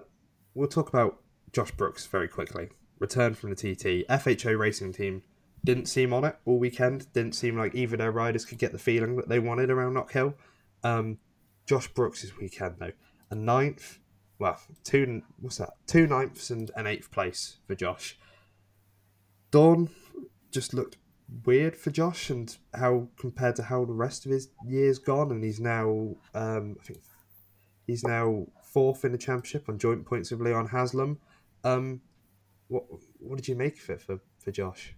[0.54, 1.22] we'll talk about
[1.52, 2.70] Josh Brookes very quickly.
[3.00, 4.08] Returned from the TT.
[4.08, 5.24] FHO racing team
[5.64, 7.12] didn't seem on it all weekend.
[7.14, 10.36] Didn't seem like either their riders could get the feeling that they wanted around Knockhill.
[10.84, 11.18] Um,
[11.66, 12.92] Josh Brookes this weekend though,
[13.30, 14.00] a ninth,
[14.42, 15.74] well, two what's that?
[15.86, 18.18] Two ninths and an eighth place for Josh.
[19.52, 19.90] Dawn
[20.50, 20.98] just looked
[21.46, 25.44] weird for Josh and how compared to how the rest of his year's gone, and
[25.44, 27.02] he's now um, I think
[27.86, 31.20] he's now fourth in the championship on joint points with Leon Haslam.
[31.64, 32.02] Um,
[32.68, 32.86] what
[33.20, 34.96] what did you make of it for, for Josh?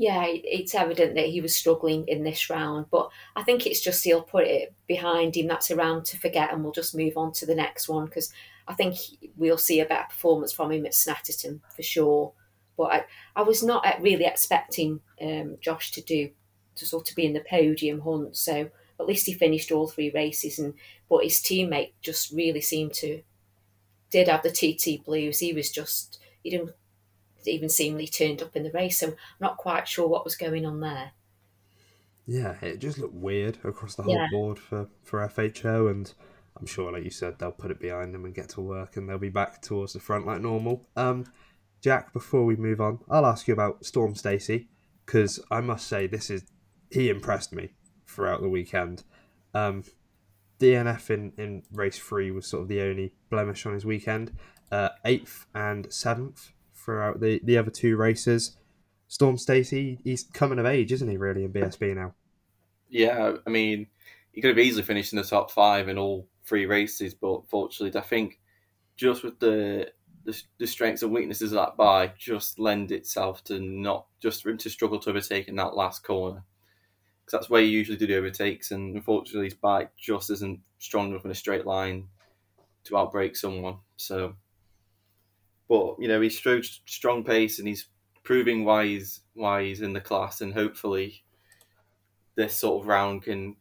[0.00, 4.04] Yeah, it's evident that he was struggling in this round, but I think it's just
[4.04, 5.48] he'll put it behind him.
[5.48, 8.32] That's a round to forget, and we'll just move on to the next one because
[8.68, 8.96] I think
[9.36, 12.32] we'll see a better performance from him at Snetterton for sure.
[12.76, 16.30] But I, I was not really expecting um, Josh to do
[16.76, 18.36] to sort of be in the podium hunt.
[18.36, 18.70] So
[19.00, 20.74] at least he finished all three races, and
[21.08, 23.22] but his teammate just really seemed to
[24.10, 25.40] did have the TT blues.
[25.40, 26.70] He was just he didn't
[27.48, 29.00] even seemingly turned up in the race.
[29.00, 31.12] So I'm not quite sure what was going on there.
[32.26, 34.28] Yeah, it just looked weird across the whole Yeah.
[34.30, 36.12] board for, for FHO, and
[36.58, 39.08] I'm sure, like you said, they'll put it behind them and get to work, and
[39.08, 40.86] they'll be back towards the front like normal.
[40.94, 41.24] Um,
[41.80, 44.68] Jack, before we move on, I'll ask you about Storm Stacey
[45.06, 46.44] because I must say this is
[46.90, 47.70] he impressed me
[48.06, 49.04] throughout the weekend.
[49.54, 49.84] Um,
[50.58, 54.32] DNF in, in race three was sort of the only blemish on his weekend.
[54.70, 56.52] Uh, eighth and seventh
[56.88, 58.56] throughout the, the other two races.
[59.08, 61.18] Storm Stacey, he's coming of age, isn't he?
[61.18, 62.14] Really in BSB now.
[62.88, 63.88] Yeah, I mean,
[64.32, 68.00] he could have easily finished in the top five in all three races, but fortunately,
[68.00, 68.40] I think
[68.96, 69.92] just with the
[70.24, 74.50] the, the strengths and weaknesses of that bike, just lend itself to not just for
[74.50, 76.42] him to struggle to overtake in that last corner.
[77.24, 81.10] Because that's where you usually do the overtakes, and unfortunately, his bike just isn't strong
[81.10, 82.08] enough in a straight line
[82.84, 83.76] to outbrake someone.
[83.96, 84.36] So,
[85.68, 87.86] but you know, he showed strong pace, and he's
[88.22, 91.24] proving why he's why he's in the class, and hopefully
[92.36, 93.56] this sort of round can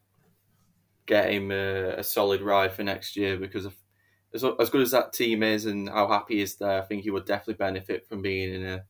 [1.08, 3.74] get him a, a solid ride for next year because of,
[4.34, 7.04] as, as good as that team is and how happy he is there, I think
[7.04, 8.84] he would definitely benefit from being in a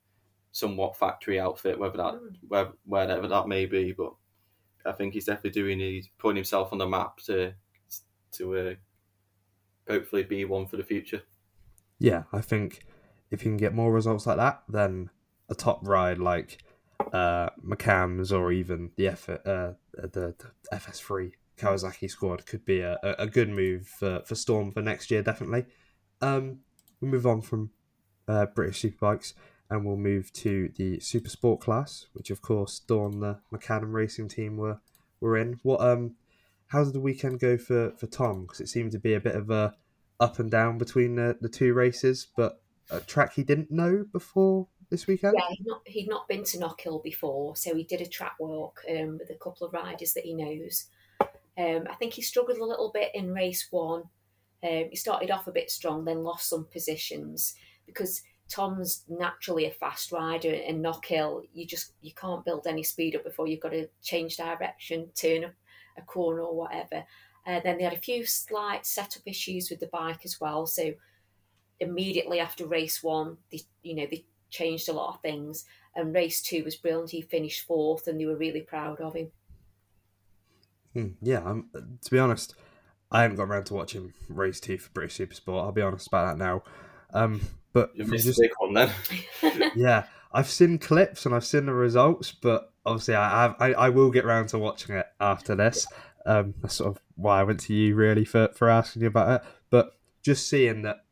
[0.51, 3.93] somewhat factory outfit, whether that where, wherever that may be.
[3.93, 4.13] But
[4.85, 7.53] I think he's definitely doing he's putting himself on the map to
[8.33, 8.73] to uh,
[9.87, 11.21] hopefully be one for the future.
[11.99, 12.85] Yeah, I think
[13.31, 15.09] if you can get more results like that, then
[15.49, 16.63] a top ride like
[17.13, 22.97] uh, McAMS or even the F uh, the, the FS3 Kawasaki squad could be a,
[23.03, 25.65] a a good move for, for Storm for next year, definitely.
[26.21, 26.59] Um,
[27.01, 27.71] we move on from
[28.27, 29.33] uh, British Superbikes
[29.69, 34.27] and we'll move to the Super Sport class, which of course Dawn, the McAdam racing
[34.29, 34.79] team, were
[35.19, 35.59] were in.
[35.63, 36.15] What um,
[36.67, 38.43] how did the weekend go for for Tom?
[38.43, 39.75] Because it seemed to be a bit of a
[40.19, 44.67] up and down between the, the two races, but a track he didn't know before
[44.89, 45.35] this weekend.
[45.37, 48.81] Yeah, he'd not, he'd not been to Knockhill before, so he did a track walk
[48.89, 50.85] um, with a couple of riders that he knows.
[51.57, 54.03] Um, I think he struggled a little bit in race one.
[54.63, 59.71] Um, he started off a bit strong, then lost some positions because Tom's naturally a
[59.71, 63.71] fast rider, and Knockhill, you just you can't build any speed up before you've got
[63.71, 65.45] to change direction, turn
[65.97, 67.03] a, corner or whatever.
[67.45, 70.93] Uh, then they had a few slight setup issues with the bike as well, so
[71.79, 75.65] immediately after race one, they you know they changed a lot of things.
[75.95, 77.09] And race two was brilliant.
[77.11, 79.31] He finished fourth, and they were really proud of him.
[80.93, 81.69] Hmm, yeah, um,
[82.01, 82.55] to be honest,
[83.11, 85.63] I haven't got around to watching race two for British Supersport.
[85.63, 86.63] I'll be honest about that now.
[87.13, 87.41] Um,
[87.73, 88.91] but You missed just- a big one then.
[89.75, 93.89] yeah, I've seen clips and I've seen the results, but obviously I have I, I
[93.89, 95.87] will get round to watching it after this.
[96.25, 99.41] Um, that's sort of why I went to you really for for asking you about
[99.41, 99.47] it.
[99.69, 99.91] But
[100.23, 101.05] just seeing that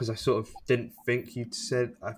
[0.00, 2.14] because I sort of didn't think you'd said I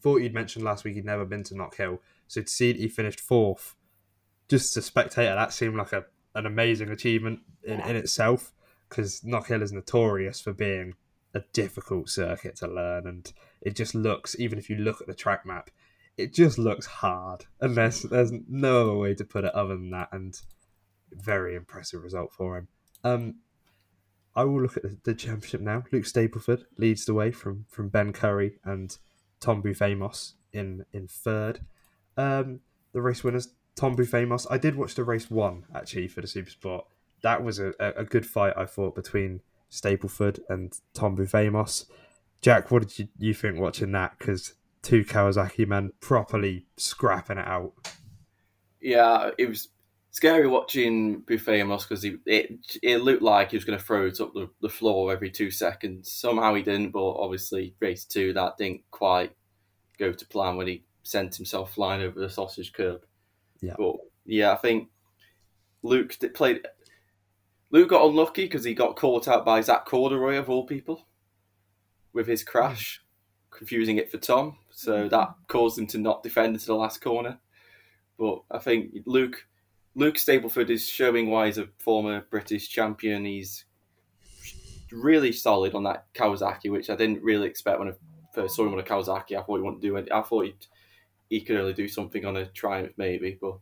[0.00, 2.88] thought you'd mentioned last week you'd never been to Knockhill, so to see that he
[2.88, 3.76] finished fourth,
[4.48, 8.52] just as a spectator, that seemed like a an amazing achievement in, in itself.
[8.88, 10.94] Because Knockhill is notorious for being
[11.32, 15.14] a difficult circuit to learn, and it just looks even if you look at the
[15.14, 15.70] track map
[16.16, 19.90] it just looks hard and there's there's no other way to put it other than
[19.90, 20.42] that and
[21.12, 22.68] very impressive result for him
[23.04, 23.36] um
[24.34, 28.12] i will look at the, championship now luke stapleford leads the way from from ben
[28.12, 28.98] Currie and
[29.40, 31.60] tom Booth-Amos in in third
[32.16, 32.60] um
[32.92, 34.46] the race winners tom Booth-Amos.
[34.50, 36.84] i did watch the race one actually for the super sport
[37.22, 41.86] that was a, a a good fight i thought between stapleford and tom Booth-Amos.
[42.42, 47.46] jack what did you, you think watching that because two Kawasaki men properly scrapping it
[47.46, 47.72] out.
[48.80, 49.68] Yeah, it was
[50.10, 52.18] scary watching Booth-Amos because it
[52.82, 55.50] it looked like he was going to throw it up the, the floor every two
[55.50, 56.10] seconds.
[56.10, 59.32] Somehow he didn't, but obviously race two that didn't quite
[59.98, 63.04] go to plan when he sent himself flying over the sausage curb.
[63.60, 63.74] Yeah.
[63.78, 64.88] But yeah, I think
[65.82, 66.66] Luke played.
[67.70, 71.06] Luke got unlucky because he got caught out by Zach Corduroy of all people
[72.12, 73.00] with his crash,
[73.50, 74.56] confusing it for Tom.
[74.72, 75.08] So mm-hmm.
[75.10, 77.38] that caused him to not defend into the last corner.
[78.18, 79.46] But I think Luke
[79.94, 83.24] Luke Stapleford is showing why he's a former British champion.
[83.24, 83.64] He's
[84.92, 87.92] really solid on that Kawasaki, which I didn't really expect when I
[88.32, 89.36] first saw him on a Kawasaki.
[89.36, 90.08] I thought he wouldn't do it.
[90.12, 90.46] I thought
[91.28, 93.58] he could only do something on a Triumph maybe, but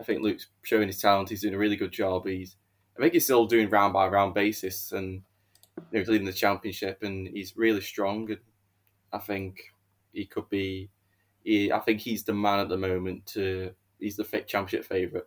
[0.00, 1.28] I think Luke's showing his talent.
[1.28, 2.26] He's doing a really good job.
[2.26, 2.56] He's
[2.96, 5.22] I think he's still doing round by round basis and
[5.92, 8.30] he's leading the championship and he's really strong.
[8.30, 8.40] And
[9.12, 9.72] I think
[10.12, 10.90] he could be.
[11.44, 15.26] He, I think he's the man at the moment to he's the fit championship favourite.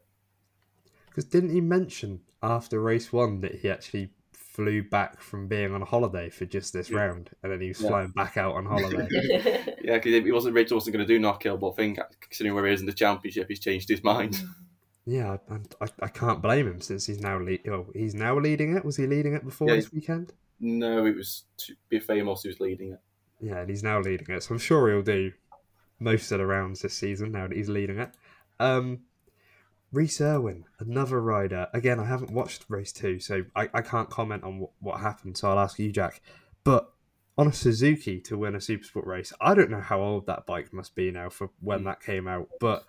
[1.07, 5.82] Because didn't he mention after race one that he actually flew back from being on
[5.82, 6.97] holiday for just this yeah.
[6.97, 7.89] round, and then he was yeah.
[7.89, 9.07] flying back out on holiday.
[9.84, 12.55] yeah, because he wasn't Rich wasn't going to do knock knockhill, but I think considering
[12.55, 14.41] where he is in the championship, he's changed his mind.
[15.05, 17.67] Yeah, I, I, I can't blame him since he's now lead.
[17.67, 18.86] Oh, he's now leading it.
[18.86, 20.32] Was he leading it before yeah, this weekend?
[20.61, 22.99] No, it was to be famous who's leading it.
[23.41, 25.34] Yeah, and he's now leading it, so I'm sure he'll do
[25.99, 28.15] most of the rounds this season now that he's leading it.
[28.60, 29.01] Um,
[29.91, 31.68] Rhys Irwin, another rider.
[31.74, 35.38] Again, I haven't watched race two, so I, I can't comment on what, what happened.
[35.38, 36.22] So I'll ask you, Jack.
[36.64, 36.91] But
[37.38, 40.74] on a Suzuki to win a Supersport race, I don't know how old that bike
[40.74, 41.86] must be now for when mm.
[41.86, 42.86] that came out, but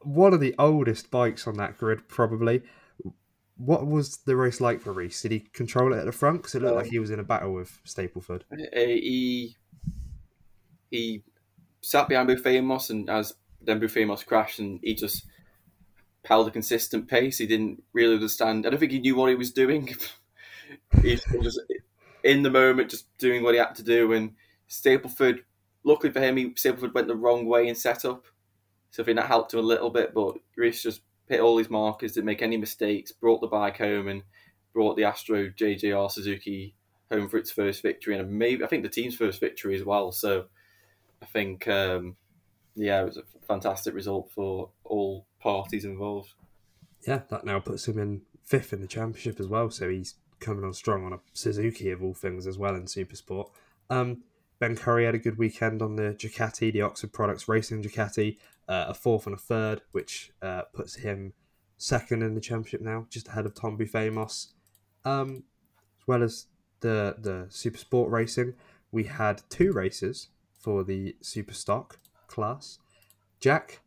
[0.00, 2.62] one of the oldest bikes on that grid, probably.
[3.56, 5.20] What was the race like for Rhys?
[5.22, 6.38] Did he control it at the front?
[6.38, 8.42] Because it looked um, like he was in a battle with Stapleford.
[8.52, 9.56] Uh, he
[10.90, 11.22] he
[11.80, 13.34] sat behind Booth-Amos and as
[13.64, 15.26] then Booth crashed and he just
[16.24, 17.38] held a consistent pace.
[17.38, 18.66] He didn't really understand.
[18.66, 19.86] I don't think he knew what he was doing.
[21.02, 21.60] he was just
[22.22, 24.12] in the moment, just doing what he had to do.
[24.12, 24.32] And
[24.68, 25.40] Stapleford,
[25.84, 28.26] luckily for him, he, Stapleford went the wrong way in setup.
[28.90, 30.14] So I think that helped him a little bit.
[30.14, 34.08] But Rhys just hit all his markers, didn't make any mistakes, brought the bike home
[34.08, 34.22] and
[34.72, 36.74] brought the Astro JJR Suzuki
[37.10, 40.12] home for its first victory and maybe I think the team's first victory as well.
[40.12, 40.46] So
[41.22, 42.16] I think um,
[42.74, 46.34] yeah, it was a fantastic result for all parties involved.
[47.06, 49.70] Yeah, that now puts him in fifth in the championship as well.
[49.70, 53.50] So he's coming on strong on a Suzuki of all things as well in Supersport.
[53.90, 54.22] Um,
[54.58, 58.86] ben Currie had a good weekend on the Ducati, the Oxford Products Racing Ducati, uh,
[58.88, 61.32] a fourth and a third, which uh, puts him
[61.76, 65.44] second in the championship now, just ahead of Tom Booth Um,
[66.00, 66.46] as well as
[66.80, 68.54] the the Supersport racing,
[68.90, 71.98] we had two races for the Super Stock
[72.32, 72.78] class.
[73.40, 73.80] Jack,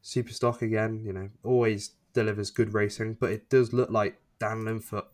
[0.00, 4.62] super stock again, you know, always delivers good racing, but it does look like Dan
[4.62, 5.06] Linfoot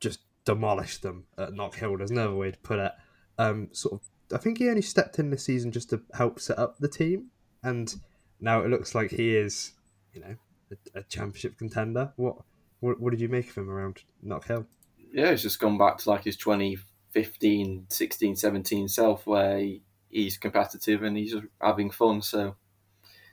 [0.00, 1.98] just demolished them at Knockhill.
[1.98, 2.92] There's no other way to put it.
[3.38, 6.58] Um, sort of, I think he only stepped in this season just to help set
[6.58, 7.30] up the team,
[7.62, 7.94] and
[8.40, 9.72] now it looks like he is,
[10.12, 10.36] you know,
[10.70, 12.12] a, a championship contender.
[12.16, 12.36] What,
[12.80, 14.66] what, what did you make of him around Knockhill?
[15.12, 19.82] Yeah, he's just gone back to like his 2015, 16, 17 self, where he,
[20.16, 22.22] he's competitive and he's having fun.
[22.22, 22.56] So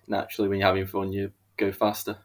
[0.08, 2.18] naturally, when you're having fun, you go faster.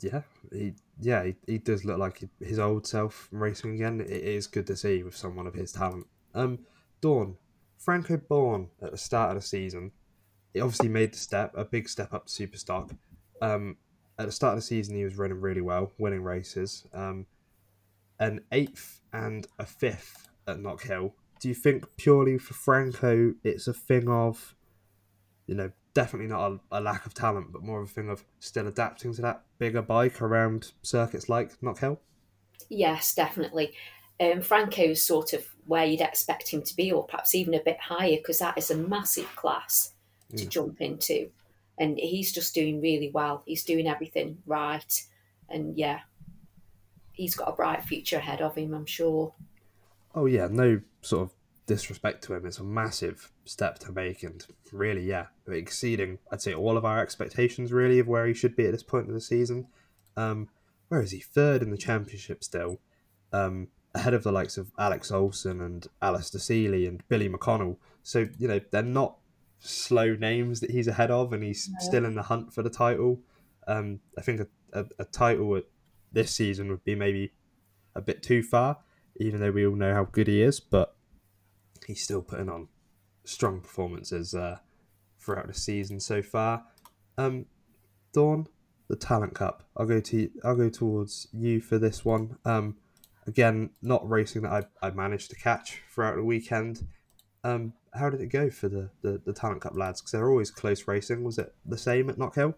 [0.00, 0.22] Yeah,
[0.52, 4.00] he yeah he, he does look like his old self racing again.
[4.00, 6.06] It is good to see with someone of his talent.
[6.34, 6.58] Um,
[7.00, 7.36] Dawn,
[7.78, 9.92] Franco Bourne at the start of the season,
[10.52, 12.96] he obviously made the step, a big step up to Superstock.
[13.40, 13.76] Um,
[14.18, 16.86] at the start of the season, he was running really well, winning races.
[16.92, 17.26] Um,
[18.18, 23.72] an eighth and a fifth at Knockhill do you think purely for Franco, it's a
[23.72, 24.54] thing of,
[25.46, 28.24] you know, definitely not a, a, lack of talent, but more of a thing of
[28.40, 31.98] still adapting to that bigger bike around circuits like Knockhill?
[32.68, 33.74] Yes, definitely.
[34.20, 37.80] Um, Franco's sort of where you'd expect him to be, or perhaps even a bit
[37.80, 39.92] higher, because that is a massive class
[40.36, 40.48] to mm.
[40.48, 41.30] jump into.
[41.78, 43.42] And he's just doing really well.
[43.46, 45.02] He's doing everything right.
[45.48, 46.00] And yeah,
[47.12, 49.34] he's got a bright future ahead of him, I'm sure.
[50.14, 51.34] Oh yeah, no sort of
[51.66, 52.46] disrespect to him.
[52.46, 57.00] It's a massive step to make, and really, yeah, exceeding I'd say all of our
[57.00, 59.66] expectations really of where he should be at this point of the season.
[60.16, 60.48] Um,
[60.88, 61.20] where is he?
[61.20, 62.80] Third in the championship still,
[63.32, 67.78] um, ahead of the likes of Alex Olsen and Alistair Seeley and Billy McConnell.
[68.02, 69.16] So you know they're not
[69.58, 71.78] slow names that he's ahead of, and he's no.
[71.80, 73.20] still in the hunt for the title.
[73.66, 75.60] Um, I think a, a, a title
[76.12, 77.32] this season would be maybe
[77.94, 78.78] a bit too far
[79.16, 80.94] even though we all know how good he is, but
[81.86, 82.68] he's still putting on
[83.24, 84.58] strong performances uh,
[85.20, 86.64] throughout the season so far.
[87.16, 87.46] Um,
[88.12, 88.46] Dawn,
[88.88, 89.64] the Talent Cup.
[89.76, 92.36] I'll go to I'll go towards you for this one.
[92.44, 92.76] Um,
[93.26, 96.86] again, not racing that I, I managed to catch throughout the weekend.
[97.42, 100.00] Um, how did it go for the, the, the Talent Cup lads?
[100.00, 101.24] Because they're always close racing.
[101.24, 102.54] Was it the same at Knockhill?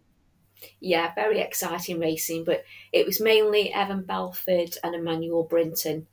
[0.81, 6.07] Yeah, very exciting racing, but it was mainly Evan Belford and Emmanuel Brinton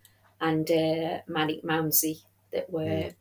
[0.44, 2.22] and uh, Manic Mounsey
[2.52, 2.84] that were.
[2.84, 3.16] Mm.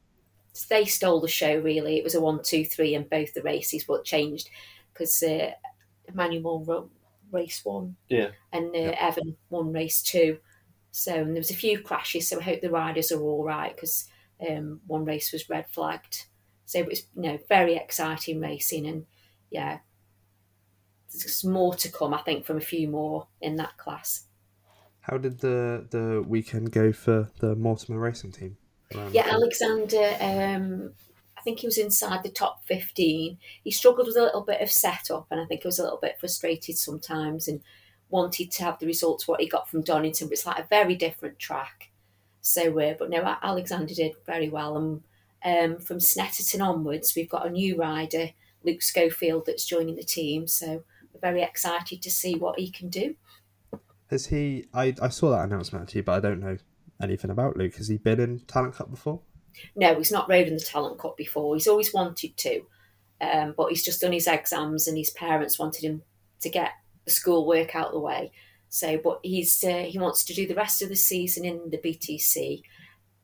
[0.69, 1.97] They stole the show, really.
[1.97, 4.51] It was a one, two, three in both the races, but changed
[4.93, 5.53] because uh,
[6.07, 6.91] Emmanuel won
[7.31, 7.97] race one.
[8.09, 8.33] Yeah.
[8.53, 8.97] And uh, yeah.
[9.01, 10.39] Evan won race two.
[10.91, 12.29] So and there was a few crashes.
[12.29, 14.11] So I hope the riders are all right because
[14.47, 16.27] um, one race was red flagged.
[16.67, 19.07] So it was you know very exciting racing and
[19.51, 19.79] yeah,
[21.11, 22.13] there's more to come.
[22.13, 24.25] I think from a few more in that class.
[25.03, 28.57] How did the the weekend go for the Mortimer racing team?
[29.11, 30.17] Yeah, Alexander.
[30.21, 30.93] Um,
[31.37, 33.39] I think he was inside the top fifteen.
[33.65, 35.99] He struggled with a little bit of setup, and I think he was a little
[36.01, 37.61] bit frustrated sometimes, and
[38.11, 40.29] wanted to have the results what he got from Donington.
[40.29, 41.91] But it's like a very different track.
[42.41, 45.03] So, uh, but no, Alexander did very well, and
[45.45, 48.31] um, from Snetterton onwards, we've got a new rider,
[48.63, 50.47] Luke Schofield, that's joining the team.
[50.47, 53.17] So we're very excited to see what he can do.
[54.13, 54.67] Has he?
[54.75, 56.59] I, I saw that announcement actually, but I don't know
[57.03, 57.77] anything about Luke.
[57.77, 59.23] Has he been in Talent Cup before?
[59.75, 61.55] No, he's not rode in the Talent Cup before.
[61.55, 62.61] He's always wanted to,
[63.23, 66.03] um, but he's just done his exams, and his parents wanted him
[66.43, 66.73] to get
[67.07, 68.33] the school work out of the way.
[68.69, 71.79] So, but he's uh, he wants to do the rest of the season in the
[71.79, 72.61] BTC,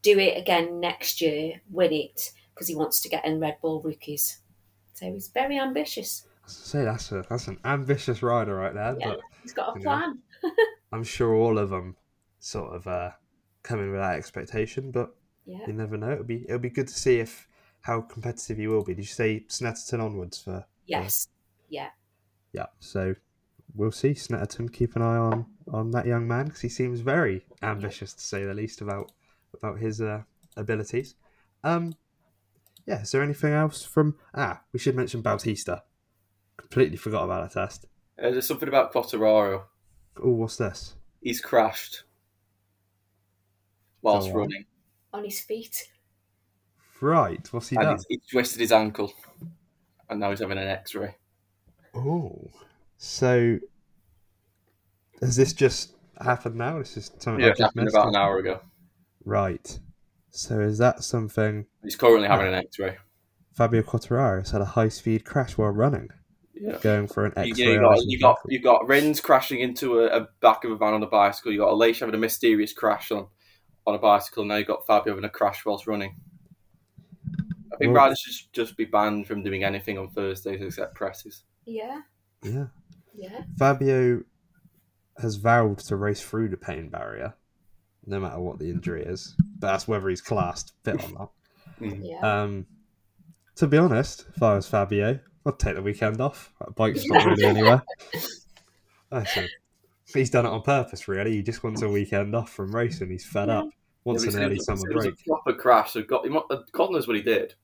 [0.01, 3.83] do it again next year, win it because he wants to get in Red Bull
[3.83, 4.39] rookies.
[4.95, 6.25] So he's very ambitious.
[6.47, 8.97] say that's a that's an ambitious rider right there.
[8.99, 10.21] Yeah, but he's got a plan.
[10.93, 11.97] I'm sure all of them
[12.39, 13.11] sort of uh,
[13.63, 15.15] come in with that expectation, but
[15.45, 15.59] yeah.
[15.67, 16.13] you never know.
[16.13, 17.49] It'll be it'll be good to see if
[17.81, 18.95] how competitive he will be.
[18.95, 20.67] Did you say Snetterton onwards for?
[20.87, 21.27] Yes.
[21.27, 21.31] For...
[21.71, 21.89] Yeah.
[22.53, 22.67] Yeah.
[22.81, 23.15] So
[23.75, 24.11] we'll see.
[24.11, 28.23] Snetterton, keep an eye on on that young man because he seems very ambitious to
[28.23, 29.13] say the least about
[29.55, 30.23] about his uh,
[30.57, 31.15] abilities.
[31.65, 31.95] Um,
[32.87, 33.03] yeah.
[33.03, 34.17] Is there anything else from?
[34.35, 35.83] Ah, we should mention Bautista.
[36.57, 37.87] Completely forgot about that test.
[38.21, 39.65] Uh, there's something about Quartararo.
[40.23, 40.95] Oh, what's this?
[41.21, 42.05] He's crashed
[44.03, 44.65] whilst running
[45.13, 45.89] on his feet.
[47.01, 47.47] Right.
[47.53, 47.99] What's he and done?
[48.09, 49.13] He twisted his ankle,
[50.09, 51.15] and now he's having an X-ray.
[51.95, 52.51] Oh.
[52.97, 53.59] So
[55.21, 56.79] has this just happened now?
[56.79, 58.61] This is something yeah, it happened about an hour ago.
[59.25, 59.79] Right.
[60.31, 61.67] So is that something?
[61.83, 62.97] He's currently having an X-ray.
[63.55, 66.11] Fabio Quartararo has had a high-speed crash while running.
[66.61, 66.79] Yeah.
[66.83, 67.65] Going for an X-ray.
[67.65, 70.77] You, you got you got you got Rins crashing into a, a, back of a
[70.77, 71.53] van on a bicycle.
[71.53, 73.29] You got Aleix having a mysterious crash on
[73.87, 74.45] on a bicycle.
[74.45, 76.17] Now you got Fabio having a crash whilst running.
[77.73, 81.45] I think well, riders should just be banned from doing anything on Thursdays except presses.
[81.65, 82.01] Yeah.
[82.43, 82.67] Yeah.
[83.15, 83.43] Yeah.
[83.59, 84.23] Fabio
[85.19, 87.35] has vowed to race through the pain barrier,
[88.07, 89.35] no matter what the injury is.
[89.59, 91.31] But that's whether he's classed fit or not.
[91.81, 92.01] Mm.
[92.03, 92.43] Yeah.
[92.43, 92.67] Um,
[93.55, 96.53] to be honest, if I was Fabio, I'd take the weekend off.
[96.61, 97.83] That bike's not really anywhere.
[99.11, 99.49] I said,
[100.13, 101.33] he's done it on purpose, really.
[101.33, 103.11] He just wants a weekend off from racing.
[103.11, 103.67] He's fed up.
[104.05, 105.07] Wants yeah, an early summer it break.
[105.07, 105.93] It was a proper crash.
[105.93, 106.29] So God,
[106.73, 107.55] God knows what he did.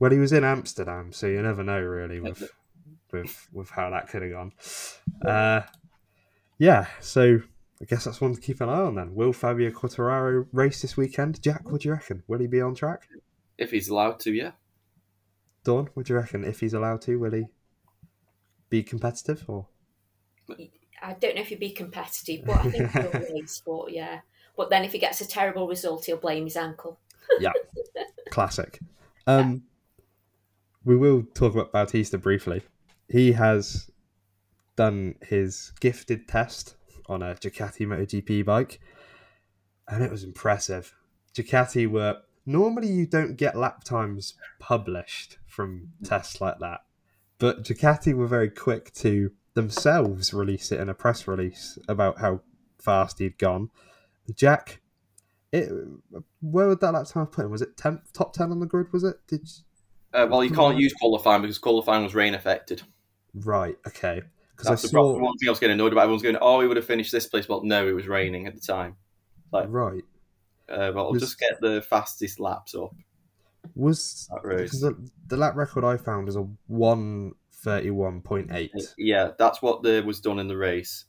[0.00, 2.50] Well, he was in Amsterdam, so you never know, really, with
[3.12, 4.52] with with how that could have gone.
[5.24, 5.62] Uh,
[6.58, 7.40] yeah, so
[7.80, 9.14] I guess that's one to keep an eye on then.
[9.14, 11.42] Will Fabio Quartararo race this weekend?
[11.42, 12.22] Jack, what do you reckon?
[12.26, 13.08] Will he be on track?
[13.56, 14.52] If he's allowed to, yeah.
[15.68, 16.44] Dawn, what do you reckon?
[16.44, 17.44] If he's allowed to, will he
[18.70, 19.66] be competitive or?
[21.02, 23.62] I don't know if he'd be competitive, but I think he'll race.
[23.64, 24.20] But yeah,
[24.56, 26.98] but then if he gets a terrible result, he'll blame his ankle.
[27.40, 27.52] yeah,
[28.30, 28.80] classic.
[29.26, 29.62] Um,
[29.98, 30.04] yeah.
[30.84, 32.62] We will talk about Bautista briefly
[33.08, 33.90] he has
[34.76, 38.80] done his gifted test on a Ducati MotoGP bike,
[39.88, 40.94] and it was impressive.
[41.34, 46.80] Ducati were normally you don't get lap times published from tests like that,
[47.38, 52.40] but Ducati were very quick to themselves release it in a press release about how
[52.78, 53.70] fast he'd gone.
[54.34, 54.80] Jack,
[55.52, 55.70] it
[56.40, 57.50] where would that lap time put him?
[57.50, 58.92] Was it 10th, top ten on the grid?
[58.92, 59.16] Was it?
[59.26, 59.48] Did
[60.14, 62.82] uh, well, you can't use qualifying because qualifying was rain affected.
[63.34, 63.76] Right.
[63.86, 64.22] Okay.
[64.56, 66.02] Because I saw the one thing I was getting annoyed about.
[66.02, 68.54] Everyone's going, "Oh, he would have finished this place." Well, no, it was raining at
[68.54, 68.96] the time.
[69.52, 70.02] Like, right.
[70.68, 72.94] Uh, but I'll was, just get the fastest laps up.
[73.74, 74.96] Was because the,
[75.26, 78.72] the lap record I found is a one thirty one point eight.
[78.96, 81.06] Yeah, that's what the, was done in the race.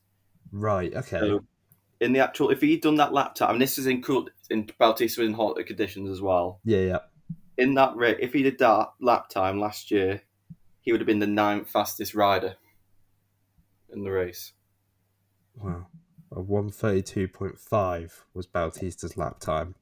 [0.52, 0.94] Right.
[0.94, 1.20] Okay.
[1.20, 1.46] So
[2.00, 4.70] in the actual, if he'd done that lap time, and this is in cool in
[4.78, 6.60] Bautista in hot conditions as well.
[6.64, 6.80] Yeah.
[6.80, 7.00] Yeah.
[7.58, 10.22] In that race, if he did that lap time last year,
[10.82, 12.56] he would have been the ninth fastest rider.
[13.94, 14.54] in the race.
[15.56, 15.88] Wow.
[16.40, 19.76] A 132.5 was Bautista's lap time.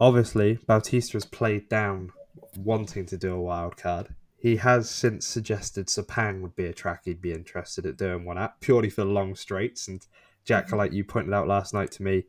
[0.00, 2.12] Obviously, Bautista has played down
[2.56, 4.14] wanting to do a wild card.
[4.38, 8.38] He has since suggested Sepang would be a track he'd be interested at doing one
[8.38, 9.88] at, purely for the long straights.
[9.88, 10.06] And
[10.46, 12.24] Jack, like you pointed out last night to me,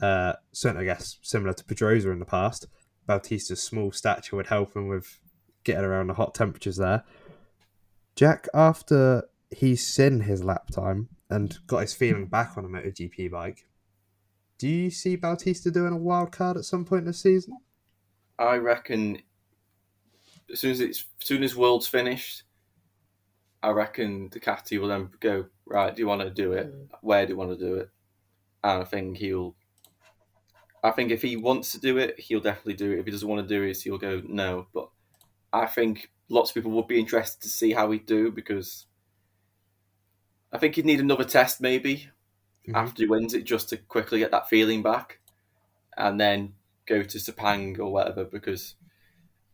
[0.00, 2.68] uh, certainly I guess similar to Pedrosa in the past,
[3.08, 5.18] Bautista's small stature would help him with
[5.64, 7.02] getting around the hot temperatures there.
[8.14, 13.30] Jack, after he's seen his lap time and got his feeling back on a MotoGP
[13.30, 13.66] bike,
[14.58, 17.58] do you see Bautista doing a wild card at some point this season?
[18.38, 19.22] I reckon
[20.52, 22.44] as soon as it's as soon as World's finished,
[23.62, 25.94] I reckon Ducati will then go right.
[25.94, 26.72] Do you want to do it?
[26.72, 26.88] Mm.
[27.02, 27.90] Where do you want to do it?
[28.62, 29.56] And I think he'll.
[30.84, 33.00] I think if he wants to do it, he'll definitely do it.
[33.00, 34.68] If he doesn't want to do it, he'll go no.
[34.72, 34.88] But
[35.52, 38.86] I think lots of people would be interested to see how he do because
[40.56, 42.08] I think he'd need another test maybe
[42.66, 42.74] Mhm.
[42.74, 45.20] after he wins it just to quickly get that feeling back,
[45.98, 46.54] and then
[46.86, 48.24] go to Sepang or whatever.
[48.24, 48.76] Because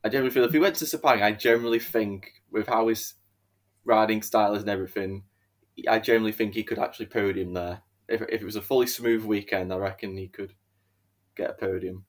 [0.05, 3.15] I generally feel if he went to Sepang, I generally think with how his
[3.85, 5.25] riding style is and everything,
[5.89, 7.83] I generally think he could actually podium there.
[8.07, 10.55] If if it was a fully smooth weekend, I reckon he could
[11.35, 12.07] get a podium.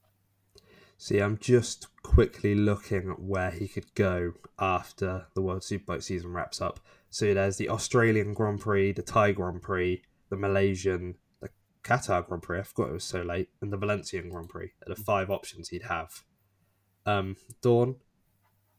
[0.98, 6.32] See, I'm just quickly looking at where he could go after the World Superbike season
[6.32, 6.80] wraps up.
[7.10, 11.50] So there's the Australian Grand Prix, the Thai Grand Prix, the Malaysian, the
[11.84, 12.60] Qatar Grand Prix.
[12.60, 14.72] I forgot it was so late, and the Valencian Grand Prix.
[14.86, 16.24] Are the five options he'd have.
[17.06, 17.98] Um, Dawn,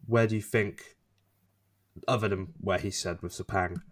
[0.07, 0.97] where do you think,
[2.09, 3.83] other than where he said with Sepang,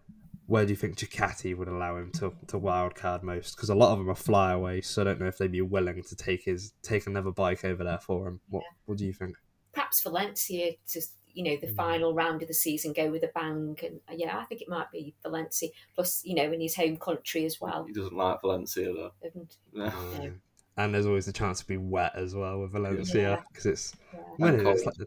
[0.52, 3.56] where do you think Ducati would allow him to, to wild card most?
[3.56, 6.02] Because a lot of them are flyaway, so I don't know if they'd be willing
[6.02, 8.40] to take his take another bike over there for him.
[8.50, 9.36] What What do you think?
[9.72, 11.00] Perhaps Valencia to
[11.32, 11.76] you know the Mm.
[11.76, 14.68] final round of the season go with a bang, and uh, yeah, I think it
[14.68, 15.70] might be Valencia.
[15.94, 17.84] Plus, you know, in his home country as well.
[17.86, 19.12] He doesn't like Valencia though.
[19.22, 20.32] And, No.
[20.76, 23.42] And there's always the chance to be wet as well with Valencia Yeah.
[23.48, 24.20] because it's yeah.
[24.36, 24.66] when it?
[24.66, 25.06] It's like the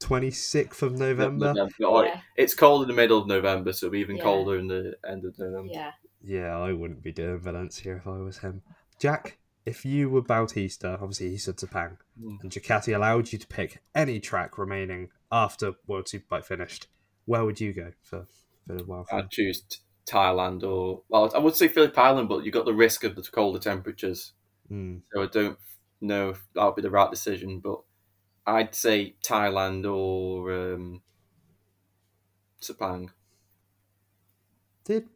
[0.00, 1.54] twenty sixth of November.
[1.82, 2.20] Oh, Yeah.
[2.36, 4.22] It's cold in the middle of November, so it'll be even Yeah.
[4.22, 5.72] colder in the end of November.
[5.72, 5.92] yeah.
[6.20, 8.62] Yeah, I wouldn't be doing Valencia if I was him.
[8.98, 12.40] Jack, if you were Bautista, obviously he said Sepang, Mm.
[12.42, 16.88] and Ducati allowed you to pick any track remaining after World Superbike finished,
[17.26, 18.26] where would you go for,
[18.66, 19.24] for the wild card?
[19.26, 22.72] I'd choose t- Thailand or well, I would say Phillip Island, but you got the
[22.74, 24.32] risk of the colder temperatures,
[24.70, 25.58] Mm, so I don't
[26.00, 27.60] know if that would be the right decision.
[27.60, 27.80] But
[28.48, 31.02] I'd say Thailand or um,
[32.60, 33.10] Sepang.
[34.84, 35.08] Did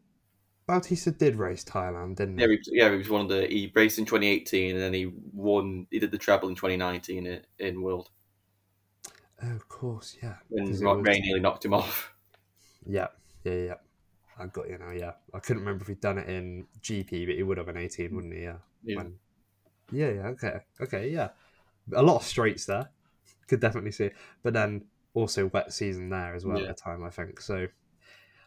[0.67, 2.43] Bautista did race Thailand, didn't he?
[2.45, 4.93] Yeah, he, was- yeah, he was one of the he raced in 2018, and then
[4.93, 5.87] he won.
[5.91, 8.11] He did the treble in 2019 in, in World
[9.45, 10.37] Oh, of course, yeah.
[10.51, 12.11] it Rock Ray nearly knocked him off.
[12.85, 13.09] Yeah,
[13.45, 13.75] yeah, yeah.
[14.37, 14.91] I got you now.
[14.91, 17.77] Yeah, I couldn't remember if he'd done it in GP, but he would have in
[17.77, 18.43] eighteen, wouldn't he?
[18.43, 18.57] Yeah.
[18.85, 18.97] Yeah.
[18.97, 19.19] When-
[19.93, 20.27] yeah, yeah.
[20.29, 21.29] Okay, okay, yeah.
[21.95, 22.89] A lot of straights there.
[23.53, 26.71] Could definitely see it, but then also wet season there as well Yeah.
[26.71, 27.05] at the time.
[27.05, 27.67] I think so.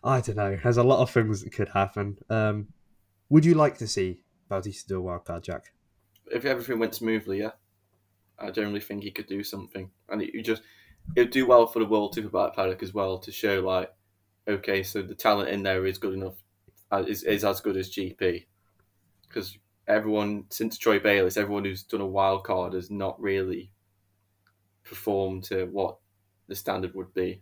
[0.04, 0.58] I don't know.
[0.64, 2.18] There's a lot of things that could happen.
[2.28, 2.70] Um,
[3.30, 5.74] would you like to see Bautista do a wild card, Jack?
[6.32, 7.52] if everything went smoothly, yeah,
[8.40, 10.64] I generally think he could do something, and it, you just
[11.16, 13.94] it'd do well for the World Superbike paddock as well to show like,
[14.48, 16.42] okay, so the talent in there is good enough,
[16.92, 18.46] uh, is is as good as GP,
[19.28, 19.56] because
[19.88, 23.72] everyone since Troy Bayliss, everyone who's done a wild card has not really
[24.86, 25.98] performed to what
[26.48, 27.42] the standard would be.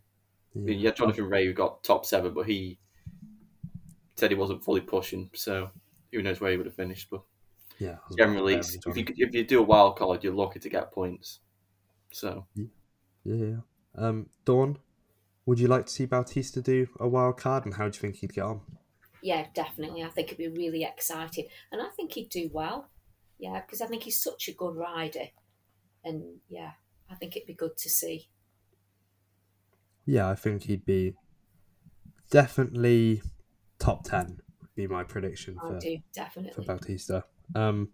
[0.55, 2.79] I mean, you had Jonathan Rea who got top seven, but he
[4.15, 5.69] said he wasn't fully pushing, so
[6.11, 7.21] who knows where he would have finished, but
[7.79, 7.97] yeah.
[8.17, 11.39] Generally, if you if you do a wild card, you're lucky to get points.
[12.11, 12.65] So Yeah,
[13.25, 13.57] yeah.
[13.95, 14.77] Um, Dawn,
[15.45, 18.17] would you like to see Bautista do a wild card, and how do you think
[18.17, 18.61] he'd get on?
[19.21, 20.03] Yeah, definitely.
[20.03, 22.89] I think it'd be really exciting, and I think he'd do well.
[23.39, 25.27] Yeah, because I think he's such a good rider,
[26.03, 26.71] and yeah,
[27.09, 28.30] I think it'd be good to see.
[30.05, 31.15] Yeah, I think he'd be
[32.30, 33.21] definitely
[33.80, 34.39] top ten.
[34.61, 35.97] Would be my prediction I for, do
[36.53, 36.61] for.
[36.63, 37.25] Bautista.
[37.55, 37.89] Um,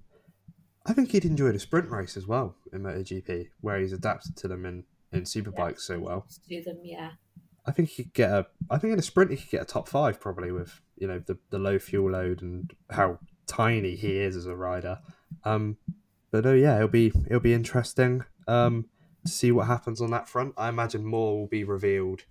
[0.85, 4.47] I think he'd enjoy the sprint race as well in MotoGP, where he's adapted to
[4.47, 6.25] them in in superbikes so well.
[6.47, 7.11] Do them, yeah,
[7.65, 8.47] I think he could get a.
[8.69, 11.19] I think in a sprint he could get a top five probably with you know
[11.19, 14.99] the the low fuel load and how tiny he is as a rider.
[15.43, 15.77] Um,
[16.31, 18.89] but oh yeah, it'll be it'll be interesting um to
[19.29, 20.53] see what happens on that front.
[20.57, 22.23] I imagine more will be revealed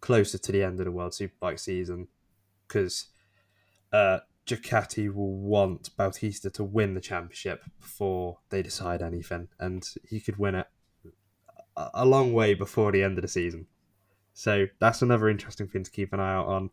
[0.00, 2.08] closer to the end of the World Superbike season
[2.66, 3.06] because
[3.92, 10.20] uh, Ducati will want Bautista to win the championship before they decide anything, and he
[10.20, 10.66] could win it
[11.76, 13.66] a, long way before the end of the season.
[14.34, 16.70] So that's another interesting thing to keep an eye out on.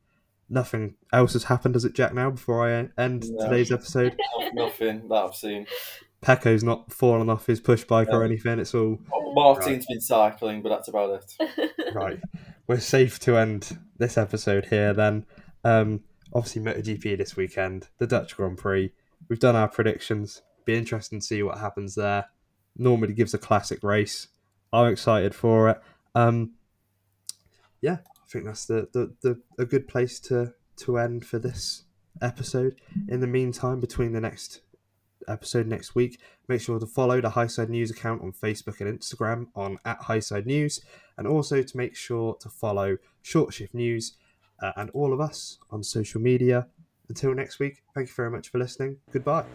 [0.50, 2.14] nothing else has happened, has it, Jack?
[2.14, 3.44] Now before I end No.
[3.46, 4.18] today's episode,
[4.54, 5.68] Nothing that I've seen.
[6.22, 8.60] Pecco's not fallen off his push bike or anything.
[8.60, 9.00] It's all
[9.34, 11.72] Martin's been cycling, but that's about it.
[11.94, 12.20] right.
[12.68, 15.26] We're safe to end this episode here then.
[15.64, 16.02] Um,
[16.34, 18.92] obviously, MotoGP this weekend, the Dutch Grand Prix.
[19.30, 20.42] We've done our predictions.
[20.66, 22.26] Be interesting to see what happens there.
[22.78, 24.28] Normally gives a classic race.
[24.74, 25.82] I'm excited for it.
[26.16, 26.54] Um,
[27.82, 31.84] yeah, I think that's the, the, the a good place to to end for this
[32.22, 32.80] episode.
[33.08, 34.62] In the meantime, between the next
[35.30, 39.48] episode next week, make sure to follow the Highside News account on Facebook and Instagram
[39.56, 40.82] on at Highside News,
[41.18, 44.18] and also to make sure to follow Short Shift News
[44.62, 46.68] uh, and all of us on social media.
[47.08, 48.98] Until next week, thank you very much for listening.
[49.12, 49.46] Goodbye.